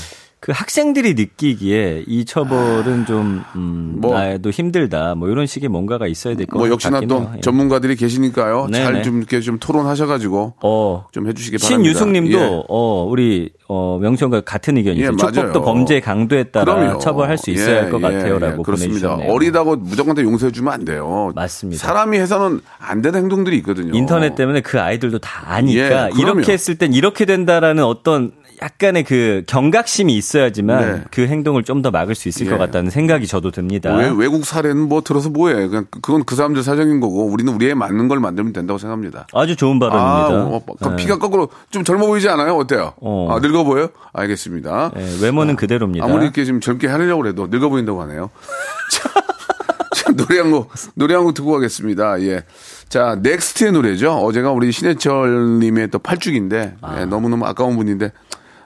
그 0.44 0.52
학생들이 0.54 1.14
느끼기에 1.14 2.04
이 2.06 2.26
처벌은 2.26 3.06
좀 3.06 3.42
음, 3.56 3.94
뭐. 3.96 4.12
나도 4.12 4.50
힘들다. 4.50 5.14
뭐 5.14 5.30
이런 5.30 5.46
식의 5.46 5.70
뭔가가 5.70 6.06
있어야 6.06 6.36
될것뭐 6.36 6.68
같긴 6.68 6.72
역시나 6.72 7.00
또. 7.08 7.30
예. 7.34 7.40
전문가들이 7.40 7.96
계시니까요. 7.96 8.66
네네. 8.70 8.84
잘좀 8.84 9.18
이렇게 9.20 9.40
좀 9.40 9.58
토론하셔가지고 9.58 10.56
어. 10.62 11.06
좀 11.12 11.28
해주시기 11.28 11.56
바랍니다. 11.56 11.82
신유숙 11.82 12.10
님도 12.12 12.38
예. 12.38 12.62
어 12.68 13.06
우리 13.08 13.52
어 13.68 13.98
명성과 14.02 14.42
같은 14.42 14.76
의견이세요. 14.76 15.16
예, 15.18 15.32
맞아요. 15.32 15.52
범죄 15.62 16.00
강도에 16.00 16.44
따라 16.44 16.74
그럼요. 16.74 16.98
처벌할 16.98 17.38
수 17.38 17.50
있어야 17.50 17.76
예, 17.76 17.80
할것 17.80 18.02
예, 18.02 18.02
같아요 18.02 18.38
라고 18.38 18.58
예, 18.58 18.62
그렇습니다. 18.62 19.08
보내주셨네요. 19.08 19.32
어리다고 19.32 19.76
무조건 19.76 20.14
다 20.14 20.20
용서해주면 20.22 20.70
안 20.74 20.84
돼요. 20.84 21.32
맞습니다. 21.34 21.86
사람이 21.86 22.18
해서는 22.18 22.60
안 22.78 23.00
되는 23.00 23.18
행동들이 23.18 23.56
있거든요. 23.58 23.96
인터넷 23.96 24.34
때문에 24.34 24.60
그 24.60 24.78
아이들도 24.78 25.20
다 25.20 25.54
아니까 25.54 26.10
예. 26.10 26.20
이렇게 26.20 26.52
했을 26.52 26.74
땐 26.76 26.92
이렇게 26.92 27.24
된다라는 27.24 27.82
어떤 27.82 28.32
약간의 28.64 29.04
그 29.04 29.42
경각심이 29.46 30.16
있어야지만 30.16 30.92
네. 30.92 31.04
그 31.10 31.26
행동을 31.26 31.62
좀 31.62 31.82
더 31.84 31.90
막을 31.90 32.14
수 32.14 32.28
있을 32.28 32.46
예. 32.46 32.50
것 32.50 32.56
같다는 32.56 32.90
생각이 32.90 33.26
저도 33.26 33.50
듭니다. 33.50 33.94
왜 33.94 34.08
외국 34.16 34.46
사례는 34.46 34.88
뭐 34.88 35.02
들어서 35.02 35.28
뭐해? 35.28 35.66
그냥 35.68 35.84
그건 35.90 36.24
그 36.24 36.34
사람들 36.34 36.62
사정인 36.62 36.98
거고 37.00 37.26
우리는 37.26 37.52
우리에 37.52 37.74
맞는 37.74 38.08
걸 38.08 38.20
만들면 38.20 38.54
된다고 38.54 38.78
생각합니다. 38.78 39.26
아주 39.34 39.54
좋은 39.54 39.76
아, 39.82 39.90
발언입니다. 39.90 40.44
뭐, 40.48 40.64
그 40.80 40.88
네. 40.88 40.96
피가 40.96 41.18
거꾸로 41.18 41.50
좀 41.70 41.84
젊어 41.84 42.06
보이지 42.06 42.28
않아요? 42.30 42.56
어때요? 42.56 42.94
어. 43.02 43.28
아, 43.30 43.38
늙어 43.40 43.64
보여요? 43.64 43.88
알겠습니다. 44.14 44.92
예, 44.96 45.18
외모는 45.20 45.56
그대로입니다. 45.56 46.06
아무리 46.06 46.24
이렇게 46.24 46.44
좀 46.46 46.60
젊게 46.60 46.86
하려고 46.86 47.26
해도 47.26 47.48
늙어 47.50 47.68
보인다고 47.68 48.00
하네요. 48.02 48.30
노래 50.16 50.38
한 50.40 50.50
곡, 50.50 50.70
노래 50.94 51.14
한 51.14 51.24
곡 51.24 51.34
듣고 51.34 51.52
가겠습니다. 51.52 52.20
예. 52.22 52.44
자, 52.88 53.18
넥스트의 53.20 53.72
노래죠. 53.72 54.12
어제가 54.12 54.52
우리 54.52 54.70
신해철 54.70 55.58
님의 55.58 55.88
또 55.90 55.98
8주기인데, 55.98 56.74
아. 56.82 57.00
예, 57.00 57.04
너무너무 57.06 57.46
아까운 57.46 57.76
분인데, 57.76 58.12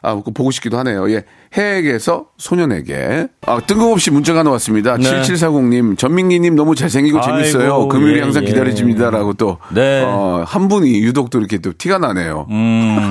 아, 0.03 0.15
그거 0.15 0.31
보고 0.31 0.51
싶기도 0.51 0.79
하네요. 0.79 1.11
예. 1.11 1.25
해에게서 1.57 2.27
소년에게. 2.37 3.29
아, 3.47 3.61
뜬금없이 3.67 4.11
문자가 4.11 4.43
나왔습니다. 4.43 4.97
네. 4.97 5.05
7740님, 5.23 5.97
전민기님 5.97 6.55
너무 6.55 6.75
잘생기고 6.75 7.21
재밌어요. 7.21 7.65
아이고, 7.75 7.89
금요일이 7.89 8.19
예, 8.19 8.23
항상 8.23 8.43
예. 8.45 8.49
기다려집니다라고 8.49 9.35
또, 9.35 9.59
네. 9.75 10.03
어, 10.05 10.45
한 10.47 10.69
분이 10.69 11.01
유독 11.01 11.31
또 11.31 11.39
이렇게 11.39 11.59
또 11.59 11.73
티가 11.77 11.99
나네요. 11.99 12.47
음, 12.51 13.09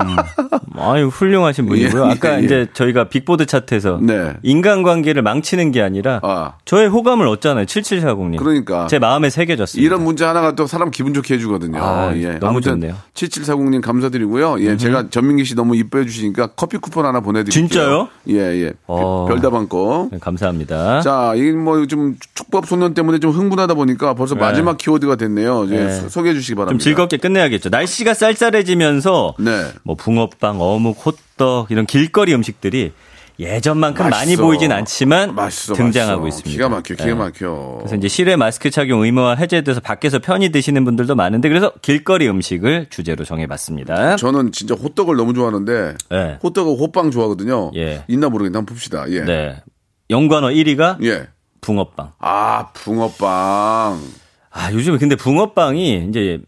아유 0.77 1.07
훌륭하신 1.07 1.65
분이고요. 1.65 2.05
예, 2.07 2.11
아까 2.11 2.35
예, 2.35 2.41
예. 2.41 2.45
이제 2.45 2.67
저희가 2.73 3.09
빅보드 3.09 3.45
차트에서 3.45 3.99
네. 4.01 4.33
인간관계를 4.43 5.21
망치는 5.21 5.71
게 5.71 5.81
아니라 5.81 6.19
아. 6.23 6.53
저의 6.65 6.87
호감을 6.89 7.27
얻잖아요. 7.27 7.65
7740님. 7.65 8.37
그러니까. 8.37 8.87
제 8.87 8.99
마음에 8.99 9.29
새겨졌습니다. 9.29 9.85
이런 9.85 10.03
문자 10.03 10.29
하나가 10.29 10.53
또 10.55 10.67
사람 10.67 10.91
기분 10.91 11.13
좋게 11.13 11.35
해주거든요. 11.35 11.79
아, 11.81 12.15
예. 12.15 12.37
너무 12.39 12.61
좋네요. 12.61 12.95
7740님 13.13 13.81
감사드리고요. 13.81 14.57
예, 14.61 14.77
제가 14.77 15.09
전민기 15.09 15.45
씨 15.45 15.55
너무 15.55 15.75
이뻐해 15.75 16.05
주시니까 16.05 16.47
커피 16.55 16.77
쿠폰 16.77 17.05
하나 17.05 17.19
보내드릴게요. 17.19 17.67
진짜요? 17.67 18.07
예, 18.29 18.35
예. 18.35 18.73
어. 18.87 19.25
별다방 19.27 19.69
거. 19.69 20.09
네, 20.11 20.17
감사합니다. 20.19 21.01
자, 21.01 21.33
이뭐좀 21.35 22.17
축법 22.33 22.65
소년 22.67 22.93
때문에 22.93 23.19
좀 23.19 23.31
흥분하다 23.31 23.73
보니까 23.75 24.13
벌써 24.15 24.35
마지막 24.35 24.77
키워드가 24.77 25.15
됐네요. 25.15 25.63
이제 25.65 25.77
네. 25.77 25.91
소- 25.93 26.09
소개해 26.09 26.33
주시기 26.35 26.55
바랍니다. 26.55 26.71
좀 26.73 26.79
즐겁게 26.79 27.17
끝내야겠죠. 27.17 27.69
날씨가 27.69 28.13
쌀쌀해지면서 28.13 29.35
네. 29.39 29.67
뭐 29.83 29.95
붕어빵, 29.95 30.59
어묵, 30.59 30.97
호떡 31.05 31.71
이런 31.71 31.85
길거리 31.85 32.33
음식들이 32.33 32.91
예전만큼 33.39 34.09
많이 34.09 34.31
맛있어. 34.31 34.41
보이진 34.43 34.71
않지만 34.71 35.35
맛있어, 35.35 35.75
등장하고 35.75 36.23
맛있어. 36.23 36.39
있습니다. 36.39 36.51
기가 36.51 36.69
막혀, 36.69 36.95
기가 36.95 37.05
네. 37.05 37.13
막혀. 37.13 37.75
그래서 37.79 37.95
이제 37.95 38.07
실외 38.07 38.35
마스크 38.35 38.71
착용 38.71 39.03
의무화 39.03 39.35
해제돼서 39.35 39.79
밖에서 39.79 40.17
편히 40.19 40.49
드시는 40.49 40.83
분들도 40.85 41.13
많은데 41.15 41.47
그래서 41.49 41.71
길거리 41.81 42.27
음식을 42.27 42.87
주제로 42.89 43.23
정해봤습니다. 43.25 44.15
저는 44.15 44.51
진짜 44.51 44.73
호떡을 44.73 45.15
너무 45.15 45.33
좋아하는데 45.35 45.95
네. 46.09 46.39
호떡을 46.43 46.79
호빵 46.79 47.11
좋아하거든요. 47.11 47.71
예. 47.75 48.03
있나 48.07 48.29
모르겠는데 48.29 48.57
한번 48.57 48.73
봅시다. 48.73 49.05
예. 49.09 49.21
네. 49.23 49.61
연관어 50.09 50.47
1위가 50.47 51.03
예. 51.03 51.27
붕어빵. 51.61 52.13
아, 52.19 52.69
붕어빵. 52.73 54.01
아, 54.49 54.71
요즘에 54.71 54.97
근데 54.97 55.15
붕어빵이 55.15 56.07
이제 56.09 56.39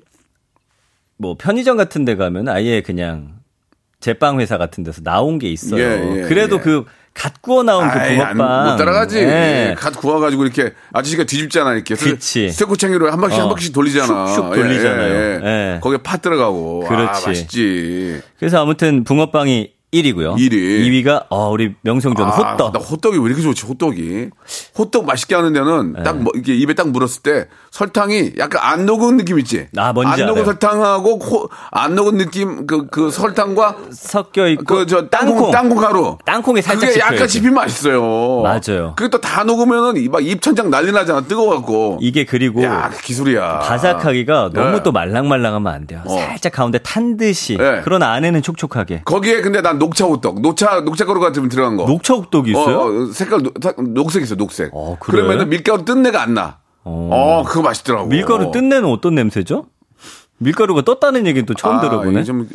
뭐 1.17 1.35
편의점 1.37 1.77
같은 1.77 2.05
데 2.05 2.15
가면 2.15 2.47
아예 2.47 2.81
그냥 2.81 3.38
제빵 3.99 4.39
회사 4.39 4.57
같은 4.57 4.83
데서 4.83 5.01
나온 5.01 5.39
게 5.39 5.49
있어요. 5.49 5.81
예, 5.81 6.17
예, 6.17 6.27
그래도 6.27 6.55
예. 6.57 6.59
그갓 6.61 7.41
구워 7.41 7.63
나온 7.63 7.89
그 7.89 7.99
아이, 7.99 8.17
안- 8.19 8.37
붕어빵 8.37 8.71
못 8.71 8.77
따라가지. 8.77 9.17
예. 9.19 9.69
예, 9.71 9.75
갓 9.77 9.91
구워가지고 9.97 10.43
이렇게 10.45 10.73
아저씨가 10.93 11.25
뒤집잖아 11.25 11.73
이렇게. 11.73 11.95
그치. 11.95 12.49
스테고챙이로 12.49 13.11
한 13.11 13.19
바퀴 13.19 13.35
어. 13.35 13.41
한 13.41 13.49
바퀴씩 13.49 13.73
돌리잖아. 13.73 14.25
슉슉 14.25 14.53
돌리잖아요. 14.55 15.41
예. 15.43 15.79
거기에 15.81 15.97
팥 16.01 16.21
들어가고. 16.21 16.83
아, 16.85 16.89
그렇지. 16.89 17.27
맛있지. 17.27 18.21
그래서 18.39 18.61
아무튼 18.61 19.03
붕어빵이 19.03 19.73
1위고요. 19.93 20.35
1위. 20.35 21.03
2위가 21.03 21.25
어 21.29 21.49
우리 21.49 21.73
명성조는 21.81 22.31
아, 22.31 22.35
호떡. 22.35 22.73
나 22.73 22.79
호떡이 22.79 23.17
왜 23.17 23.25
이렇게 23.25 23.41
좋지? 23.41 23.65
호떡이. 23.65 24.29
호떡 24.77 25.05
맛있게 25.05 25.33
하는 25.35 25.51
데는 25.53 25.95
예. 25.99 26.03
딱 26.03 26.17
뭐, 26.21 26.31
이렇게 26.35 26.55
입에 26.55 26.75
딱 26.75 26.89
물었을 26.89 27.23
때 27.23 27.47
설탕이 27.71 28.33
약간 28.37 28.61
안 28.63 28.85
녹은 28.85 29.17
느낌 29.17 29.39
있지? 29.39 29.67
아, 29.77 29.91
뭔지 29.91 30.11
안 30.21 30.27
녹은 30.27 30.41
알아요. 30.43 30.45
설탕하고 30.45 31.17
호- 31.19 31.49
안 31.71 31.95
녹은 31.95 32.17
느낌 32.17 32.67
그 32.67 32.87
그 32.89 33.09
설탕과 33.11 33.77
섞여 33.91 34.47
있고 34.49 34.63
그저 34.63 35.07
땅콩 35.09 35.51
땅콩 35.51 35.77
가루. 35.79 36.17
땅콩이 36.25 36.61
살짝 36.61 36.87
그게 36.89 36.99
약간. 36.99 37.27
씹히면 37.27 37.53
맛있어요. 37.55 38.41
맞아요. 38.41 38.93
그게 38.95 39.09
또 39.09 39.19
다 39.19 39.43
녹으면은 39.43 40.09
막 40.11 40.25
입천장 40.25 40.69
난리 40.69 40.91
나잖아. 40.91 41.21
뜨거워 41.21 41.55
갖고. 41.55 41.97
이게 42.01 42.25
그리고 42.25 42.63
야, 42.63 42.89
그 42.93 43.01
기술이야. 43.01 43.59
바삭하기가 43.59 44.51
너무 44.53 44.77
예. 44.77 44.83
또 44.83 44.91
말랑말랑하면 44.91 45.71
안 45.73 45.87
돼요. 45.87 46.01
어. 46.05 46.09
살짝 46.15 46.51
가운데 46.53 46.77
탄 46.79 47.17
듯이. 47.17 47.57
예. 47.59 47.81
그런 47.83 48.01
안에는 48.03 48.41
촉촉하게. 48.41 49.01
거기에 49.05 49.41
근데 49.41 49.61
난 49.61 49.78
녹차 49.79 50.05
호떡, 50.05 50.41
녹차 50.41 50.81
녹차 50.81 51.05
가루 51.05 51.19
같은 51.19 51.41
거 51.43 51.49
들어간 51.49 51.75
거. 51.77 51.85
녹차 51.85 52.13
호떡이 52.13 52.51
있어요? 52.51 52.77
어, 52.79 52.85
어, 52.85 53.05
색깔 53.11 53.41
노- 53.41 53.53
녹색 53.93 54.21
있어, 54.23 54.35
녹색. 54.35 54.69
어, 54.73 54.97
그래? 54.99 55.17
그러면은 55.21 55.49
밀가루 55.49 55.83
뜬내가 55.85 56.21
안 56.21 56.33
나. 56.35 56.57
어, 56.83 57.43
그거 57.47 57.61
맛있더라고. 57.61 58.07
밀가루 58.09 58.51
뜬내는 58.51 58.85
어떤 58.89 59.15
냄새죠? 59.15 59.65
밀가루가 60.37 60.81
떴다는 60.83 61.27
얘기는 61.27 61.45
또 61.45 61.53
처음 61.53 61.77
아, 61.77 61.81
들어보네. 61.81 62.23
좀 62.23 62.47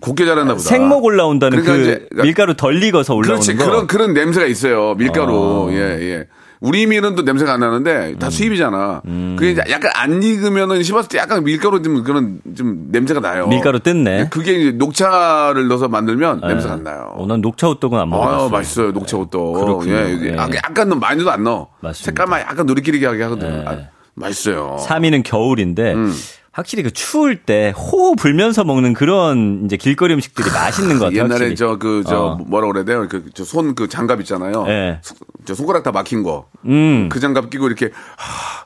곱게 0.00 0.24
자랐나 0.26 0.52
보다. 0.54 0.62
생목 0.62 1.04
올라온다는 1.04 1.62
그러니까 1.62 1.72
그 1.76 1.82
이제 1.82 2.06
그러니까 2.10 2.22
밀가루 2.24 2.54
덜 2.54 2.82
익어서 2.82 3.14
올라오는 3.14 3.40
그렇지 3.40 3.56
거. 3.56 3.64
그런 3.64 3.86
그런 3.86 4.12
냄새가 4.14 4.46
있어요 4.46 4.94
밀가루 4.94 5.32
어. 5.34 5.72
예 5.72 5.76
예. 5.76 6.28
우리 6.60 6.86
밀은 6.86 7.14
또 7.14 7.22
냄새가 7.22 7.54
안 7.54 7.60
나는데 7.60 8.10
음. 8.12 8.18
다 8.18 8.28
수입이잖아. 8.28 9.00
그게 9.36 9.52
이제 9.52 9.62
약간 9.70 9.90
안 9.94 10.22
익으면은 10.22 10.82
씹었을 10.82 11.08
때 11.08 11.16
약간 11.18 11.42
밀가루 11.42 11.80
좀 11.80 12.02
그런 12.04 12.40
좀 12.54 12.88
냄새가 12.90 13.20
나요. 13.20 13.46
밀가루 13.48 13.80
뜯네. 13.80 14.28
그게 14.30 14.52
이제 14.52 14.70
녹차를 14.72 15.68
넣어서 15.68 15.88
만들면 15.88 16.40
냄새가 16.40 16.74
안 16.74 16.84
나요. 16.84 17.14
어, 17.16 17.26
난 17.26 17.40
녹차 17.40 17.66
호떡은 17.68 17.98
안 17.98 18.10
먹어봤어요. 18.10 18.46
아, 18.46 18.48
맛있어요. 18.50 18.92
녹차 18.92 19.16
옷도. 19.16 19.52
그렇군요. 19.52 19.92
예, 19.94 20.18
예. 20.32 20.36
아, 20.38 20.48
약간 20.54 20.90
넣- 20.90 20.96
많이도 20.96 21.30
안 21.30 21.44
넣어. 21.44 21.68
맞습니다. 21.80 22.04
색깔만 22.04 22.40
약간 22.42 22.66
노리끼리게 22.66 23.06
하게 23.06 23.22
하거든요. 23.22 23.50
예. 23.56 23.64
아, 23.66 23.78
맛있어요. 24.20 24.76
3위는 24.86 25.22
겨울인데 25.24 25.94
음. 25.94 26.14
확실히 26.52 26.82
그 26.82 26.90
추울 26.90 27.36
때 27.36 27.72
호호 27.76 28.16
불면서 28.16 28.64
먹는 28.64 28.92
그런 28.92 29.62
이제 29.64 29.76
길거리 29.76 30.14
음식들이 30.14 30.50
맛있는 30.50 30.98
것 30.98 31.06
같아요. 31.06 31.24
옛날에. 31.24 31.54
저 31.54 31.76
그저 31.78 32.18
어. 32.18 32.36
뭐라 32.36 32.66
그래야 32.68 32.84
돼요? 32.84 33.06
그 33.08 33.30
저 33.32 33.44
손 33.44 33.74
그 33.74 33.88
장갑 33.88 34.20
있잖아요. 34.20 34.64
예. 34.68 34.98
소- 35.02 35.14
저 35.44 35.54
손가락 35.54 35.82
다 35.84 35.92
막힌 35.92 36.22
거. 36.22 36.46
음. 36.66 37.08
그 37.08 37.20
장갑 37.20 37.50
끼고 37.50 37.66
이렇게 37.68 37.90
하, 38.16 38.64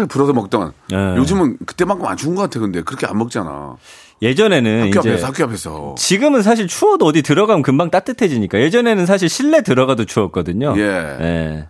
하 0.00 0.06
불어서 0.06 0.32
먹던. 0.34 0.72
예. 0.92 1.16
요즘은 1.16 1.56
그때만큼 1.66 2.06
안 2.06 2.16
추운 2.18 2.34
것 2.34 2.42
같아. 2.42 2.60
근데 2.60 2.82
그렇게 2.82 3.06
안 3.06 3.16
먹잖아. 3.18 3.76
예전에는 4.22 4.82
학교 4.88 5.00
이제 5.00 5.10
앞에서 5.10 5.26
학교 5.26 5.44
앞에서. 5.44 5.94
지금은 5.98 6.42
사실 6.42 6.66
추워도 6.68 7.04
어디 7.06 7.22
들어가면 7.22 7.62
금방 7.62 7.90
따뜻해지니까 7.90 8.60
예전에는 8.60 9.04
사실 9.06 9.28
실내 9.30 9.62
들어가도 9.62 10.04
추웠거든요. 10.04 10.74
예. 10.76 10.82
예. 10.82 11.68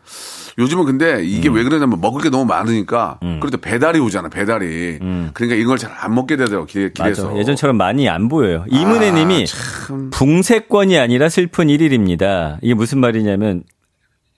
요즘은 0.58 0.84
근데 0.86 1.22
이게 1.22 1.48
음. 1.50 1.54
왜 1.54 1.62
그러냐면 1.64 2.00
먹을 2.00 2.22
게 2.22 2.30
너무 2.30 2.46
많으니까 2.46 3.18
그래도 3.40 3.58
배달이 3.58 3.98
오잖아 4.00 4.28
배달이 4.30 4.98
그러니까 5.34 5.54
이걸 5.54 5.76
잘 5.78 5.92
안 5.98 6.14
먹게 6.14 6.36
되더라고 6.36 6.64
길, 6.66 6.92
길에서 6.92 7.24
음. 7.24 7.28
맞아. 7.28 7.38
예전처럼 7.40 7.76
많이 7.76 8.08
안 8.08 8.28
보여요. 8.28 8.64
이문혜 8.70 9.10
아, 9.10 9.12
님이 9.14 9.44
붕세권이 10.12 10.98
아니라 10.98 11.28
슬픈 11.28 11.68
일일입니다. 11.68 12.58
이게 12.62 12.74
무슨 12.74 12.98
말이냐면 13.00 13.64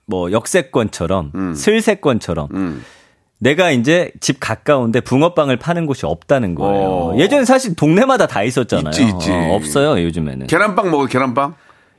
뭐 0.06 0.32
역세권처럼 0.32 1.32
음. 1.34 1.54
슬세권처럼 1.54 2.82
내가 3.40 3.70
이제 3.70 4.10
집 4.20 4.38
가까운데 4.40 5.00
붕어빵을 5.00 5.58
파는 5.58 5.86
곳이 5.86 6.06
없다는 6.06 6.54
거예요. 6.56 6.88
어. 6.88 7.16
예전에 7.18 7.44
사실 7.44 7.74
동네마다 7.76 8.26
다 8.26 8.42
있었잖아요. 8.42 8.90
있지, 8.90 9.04
있지. 9.04 9.30
어, 9.30 9.54
없어요, 9.54 10.02
요즘에는. 10.02 10.46
계란빵 10.48 10.90
먹어 10.90 11.06
계란빵 11.06 11.54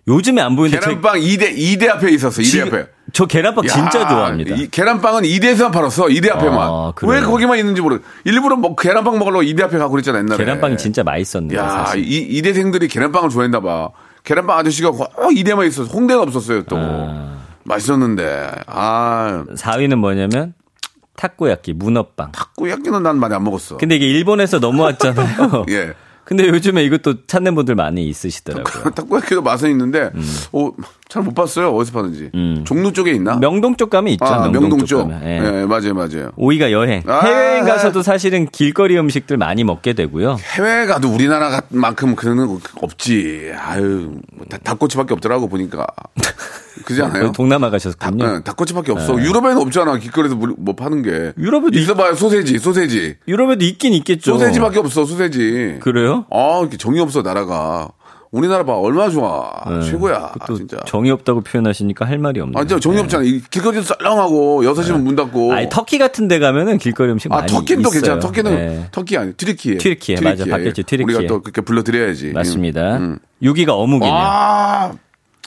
요즘에 0.07 0.41
안 0.41 0.55
보이는데 0.57 0.81
저, 0.83 0.89
계란빵 0.89 1.15
2대 1.21 1.55
2대 1.57 1.87
앞에 1.89 2.11
있었어 2.11 2.41
2대 2.41 2.45
지금- 2.45 2.67
앞에 2.67 2.87
저 3.13 3.25
계란빵 3.25 3.65
진짜 3.67 4.01
야, 4.01 4.07
좋아합니다. 4.07 4.55
이 4.55 4.67
계란빵은 4.69 5.23
2대에서만 5.23 5.71
팔았어 5.71 6.05
2대 6.05 6.31
앞에만 6.31 6.57
아? 6.59 6.93
왜 7.03 7.21
거기만 7.21 7.57
있는지 7.57 7.81
모르 7.81 7.99
일부러 8.25 8.55
뭐 8.55 8.75
계란빵 8.75 9.17
먹으려고 9.19 9.41
2대 9.43 9.63
앞에 9.63 9.77
가고 9.77 9.91
그랬잖아 9.91 10.19
옛날에 10.19 10.37
계란빵이 10.37 10.77
진짜 10.77 11.03
맛있었는데 11.03 11.55
야, 11.57 11.69
사실. 11.69 12.03
이 12.03 12.17
이대생들이 12.37 12.87
계란빵을 12.87 13.29
좋아했나 13.29 13.59
봐. 13.61 13.89
계란빵 14.23 14.57
아저씨가 14.59 14.91
꼭 14.91 15.09
이대만 15.35 15.65
있었어. 15.67 15.89
홍대가 15.89 16.21
없었어요, 16.21 16.63
또. 16.63 16.77
맛있었는데. 17.63 18.51
아, 18.67 19.43
4위는 19.55 19.95
뭐냐면 19.95 20.53
타코야끼 21.15 21.73
문어빵. 21.73 22.31
닭구야끼는 22.31 23.03
난 23.03 23.17
많이 23.19 23.33
안 23.33 23.43
먹었어. 23.43 23.77
근데 23.77 23.95
이게 23.95 24.07
일본에서 24.07 24.59
넘어왔잖아요. 24.59 25.65
예. 25.69 25.93
근데 26.29 26.47
요즘에 26.47 26.83
이것도 26.83 27.25
찾는 27.25 27.55
분들 27.55 27.73
많이 27.73 28.05
있으시더라고요. 28.07 28.91
닭구야끼도 28.93 29.41
맛은 29.41 29.71
있는데, 29.71 30.11
음. 30.13 30.21
어, 30.51 30.69
잘못 31.07 31.33
봤어요. 31.33 31.75
어디서 31.75 31.91
파는지. 31.91 32.29
종로 32.65 32.93
쪽에 32.93 33.13
있나? 33.13 33.37
명동 33.37 33.75
쪽 33.77 33.89
가면 33.89 34.13
있죠. 34.13 34.25
아, 34.25 34.43
명동, 34.43 34.61
명동 34.61 34.79
쪽 34.81 34.85
쪽. 34.87 35.11
예, 35.23 35.37
예. 35.61 35.65
맞아요, 35.65 35.95
맞아요. 35.95 36.29
5위가 36.37 36.71
여행. 36.71 37.01
아. 37.07 37.21
해외여행 37.21 37.65
가서도 37.65 38.03
사실은 38.03 38.45
길거리 38.51 38.95
음식들 38.99 39.37
많이 39.37 39.63
먹게 39.63 39.93
되고요. 39.93 40.37
해외 40.55 40.85
가도 40.85 41.09
우리나라만큼 41.11 42.15
그런 42.15 42.37
거 42.45 42.59
없지. 42.79 43.51
아유, 43.57 44.11
뭐 44.31 44.45
다- 44.47 44.59
닭꼬치밖에 44.63 45.15
없더라고, 45.15 45.49
보니까. 45.49 45.87
그지 46.89 47.03
않아요? 47.03 47.31
동남아 47.31 47.67
닭, 47.67 47.71
가셨군요. 47.73 48.25
응, 48.25 48.43
닭꼬치밖에 48.43 48.91
없어. 48.91 49.13
유럽에는 49.21 49.57
없잖아. 49.61 49.97
길거리에서 49.99 50.35
뭐, 50.35 50.49
뭐 50.57 50.75
파는 50.75 51.03
게. 51.03 51.33
유럽에도 51.37 51.77
있어봐요. 51.77 52.15
소세지, 52.15 52.57
소세지. 52.57 53.17
유럽에도 53.27 53.63
있긴 53.63 53.93
있겠죠. 53.93 54.33
소세지밖에 54.33 54.79
없어. 54.79 55.05
소세지. 55.05 55.77
그래요? 55.81 56.25
아, 56.31 56.57
이렇게 56.61 56.77
정이 56.77 56.99
없어 56.99 57.21
나라가. 57.21 57.89
우리나라 58.31 58.63
봐 58.63 58.73
얼마나 58.73 59.09
좋아. 59.09 59.51
최고야. 59.83 60.33
또 60.47 60.55
진짜. 60.55 60.77
정이 60.87 61.09
없다고 61.11 61.41
표현하시니까 61.41 62.05
할 62.05 62.17
말이 62.19 62.39
없네요. 62.39 62.59
아, 62.59 62.63
진짜 62.65 62.79
정이 62.79 62.99
없잖아. 62.99 63.23
이 63.23 63.39
길거리도 63.49 63.83
썰렁하고 63.83 64.65
6 64.65 64.83
시면 64.83 65.03
문 65.03 65.15
닫고. 65.15 65.53
아니, 65.53 65.67
터키 65.69 65.97
같은 65.97 66.27
데 66.27 66.37
가면은 66.39 66.77
길거리 66.79 67.11
음식 67.11 67.31
아, 67.31 67.37
많이 67.37 67.51
터키는 67.51 67.81
또. 67.83 67.89
괜찮아. 67.89 68.19
터키는 68.19 68.51
네. 68.55 68.87
터키 68.91 69.17
아니 69.17 69.33
트리키에. 69.33 69.77
튀르키예, 69.77 70.21
맞아. 70.21 70.45
바뀌었지, 70.45 70.83
튀르키예. 70.83 71.15
우리가 71.17 71.27
또 71.27 71.41
그렇게 71.41 71.61
불러드려야지. 71.61 72.31
맞습니다. 72.33 72.97
음. 72.97 73.19
6위가 73.41 73.69
어묵이네요. 73.69 74.13
아, 74.15 74.91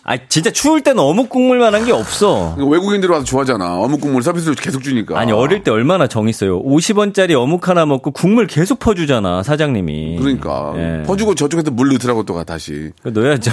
아, 0.04 0.16
진짜 0.28 0.50
추울 0.50 0.80
때는 0.80 1.00
어묵 1.00 1.28
국물만한 1.28 1.84
게 1.84 1.92
없어. 1.92 2.54
이거 2.58 2.66
외국인들이 2.66 3.12
와서 3.12 3.24
좋아하잖아. 3.24 3.78
어묵 3.78 4.00
국물 4.00 4.22
서비스로 4.22 4.54
계속 4.56 4.82
주니까. 4.82 5.18
아니 5.18 5.30
어릴 5.30 5.62
때 5.62 5.70
얼마나 5.70 6.08
정 6.08 6.28
있어요. 6.28 6.60
50원짜리 6.62 7.34
어묵 7.34 7.68
하나 7.68 7.86
먹고 7.86 8.10
국물 8.10 8.46
계속 8.48 8.80
퍼주잖아 8.80 9.42
사장님이. 9.44 10.18
그러니까 10.18 10.72
예. 10.76 11.02
퍼주고 11.06 11.36
저쪽에서 11.36 11.70
물 11.70 11.90
넣더라고 11.92 12.24
또 12.24 12.42
다시. 12.42 12.90
넣어야죠. 13.04 13.52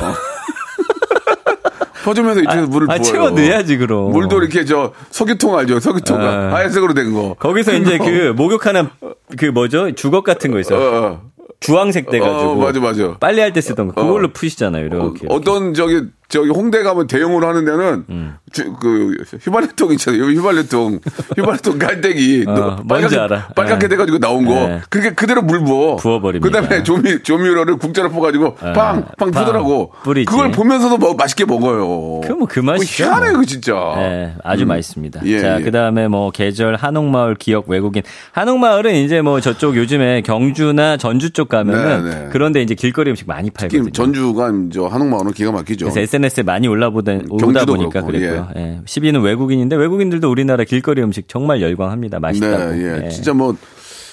퍼주면서 2.04 2.42
이쪽에서 2.42 2.68
물을 2.68 2.90
아, 2.90 2.96
부어요. 2.96 3.04
채워 3.04 3.30
넣어야지 3.30 3.78
그럼. 3.78 4.12
물도 4.12 4.40
이렇게 4.42 4.66
저 4.66 4.94
석유통 5.12 5.56
알죠? 5.56 5.80
석유통 5.80 6.20
아. 6.22 6.54
하얀색으로 6.56 6.94
된 6.96 7.14
거. 7.14 7.36
거기서 7.38 7.74
이제 7.74 7.98
그 8.00 8.34
목욕하는 8.36 8.90
그 9.38 9.46
뭐죠 9.46 9.92
주걱 9.94 10.24
같은 10.24 10.50
거 10.52 10.58
어, 10.58 10.60
있어요. 10.62 10.80
어. 10.80 11.22
주황색 11.60 12.10
돼가지고. 12.10 12.52
어, 12.52 12.56
맞아, 12.56 12.80
맞아. 12.80 13.18
빨리 13.20 13.42
할때 13.42 13.60
쓰던 13.62 13.90
거 13.90 14.02
그걸로 14.02 14.30
어. 14.30 14.32
푸시잖아요. 14.34 14.86
이렇게. 14.86 15.28
어, 15.30 15.42
떤 15.42 15.74
저기 15.74 16.04
저기 16.30 16.50
홍대 16.52 16.84
가면 16.84 17.08
대형으로 17.08 17.48
하는 17.48 17.65
데는 17.65 18.06
음. 18.10 18.36
주- 18.52 18.72
그 18.80 19.15
휘발유통 19.42 19.92
있잖아요. 19.94 20.26
휘발유통 20.26 21.00
휘발유통 21.36 21.80
깔때기 21.80 22.46
어, 22.48 22.76
빨갛게- 22.88 23.18
알아. 23.20 23.48
빨갛게 23.56 23.86
예. 23.86 23.89
돼가지고 23.89 24.20
나온 24.20 24.46
거. 24.46 24.54
예. 24.54 24.82
그게 24.89 25.10
그대로 25.15 25.42
물 25.42 25.63
부어. 25.63 25.96
부어버립니다. 25.96 26.62
그다음에 26.62 26.84
조미 26.84 27.24
조미료를 27.24 27.78
국자로 27.78 28.12
퍼가지고 28.12 28.56
빵빵 28.56 29.06
빵 29.18 29.32
푸더라고. 29.32 29.92
뿌리지. 30.04 30.26
그걸 30.26 30.52
보면서도 30.52 30.98
뭐 30.98 31.15
맛있게 31.15 31.46
먹어요. 31.46 32.22
그거 32.22 32.36
뭐그 32.36 32.60
맛이죠. 32.60 33.04
희한해 33.06 33.32
뭐. 33.32 33.39
그 33.39 33.46
진짜. 33.48 33.74
네, 33.98 34.36
아주 34.44 34.68
맛있습니다. 34.68 35.22
예, 35.26 35.39
자, 35.39 35.60
예. 35.60 35.63
그 35.63 35.72
다음에 35.72 36.08
뭐 36.08 36.30
계절 36.30 36.76
한옥마을 36.76 37.36
기억 37.36 37.68
외국인. 37.70 38.04
한옥마을은 38.34 38.94
이제 38.94 39.22
뭐 39.22 39.42
저쪽 39.42 39.76
요즘에 39.76 40.22
경주나 40.22 40.98
전주 40.98 41.32
쪽 41.32 41.50
가면은 41.50 42.04
네, 42.06 42.10
네. 42.20 42.30
그런데 42.32 42.62
이제 42.62 42.76
길거리 42.76 43.10
음식 43.10 43.28
많이 43.28 43.50
팔거든요. 43.50 43.89
전주가 43.92 44.52
저 44.72 44.86
한옥마을은 44.86 45.32
기가 45.34 45.52
막히죠. 45.52 45.86
그래서 45.86 46.00
SNS에 46.20 46.44
많이 46.44 46.68
올라보다 46.68 47.14
오다 47.30 47.66
보니까 47.66 47.90
그렇고, 48.02 48.08
그랬고요. 48.08 48.48
예. 48.58 48.80
10위는 48.86 49.24
외국인인데 49.24 49.76
외국인들도 49.76 50.30
우리나라 50.30 50.64
길거리 50.64 51.02
음식 51.02 51.28
정말 51.28 51.62
열광합니다. 51.62 52.20
맛있다고. 52.20 52.72
네, 52.74 52.82
예. 53.02 53.06
예. 53.06 53.10
진짜 53.10 53.34
뭐 53.34 53.56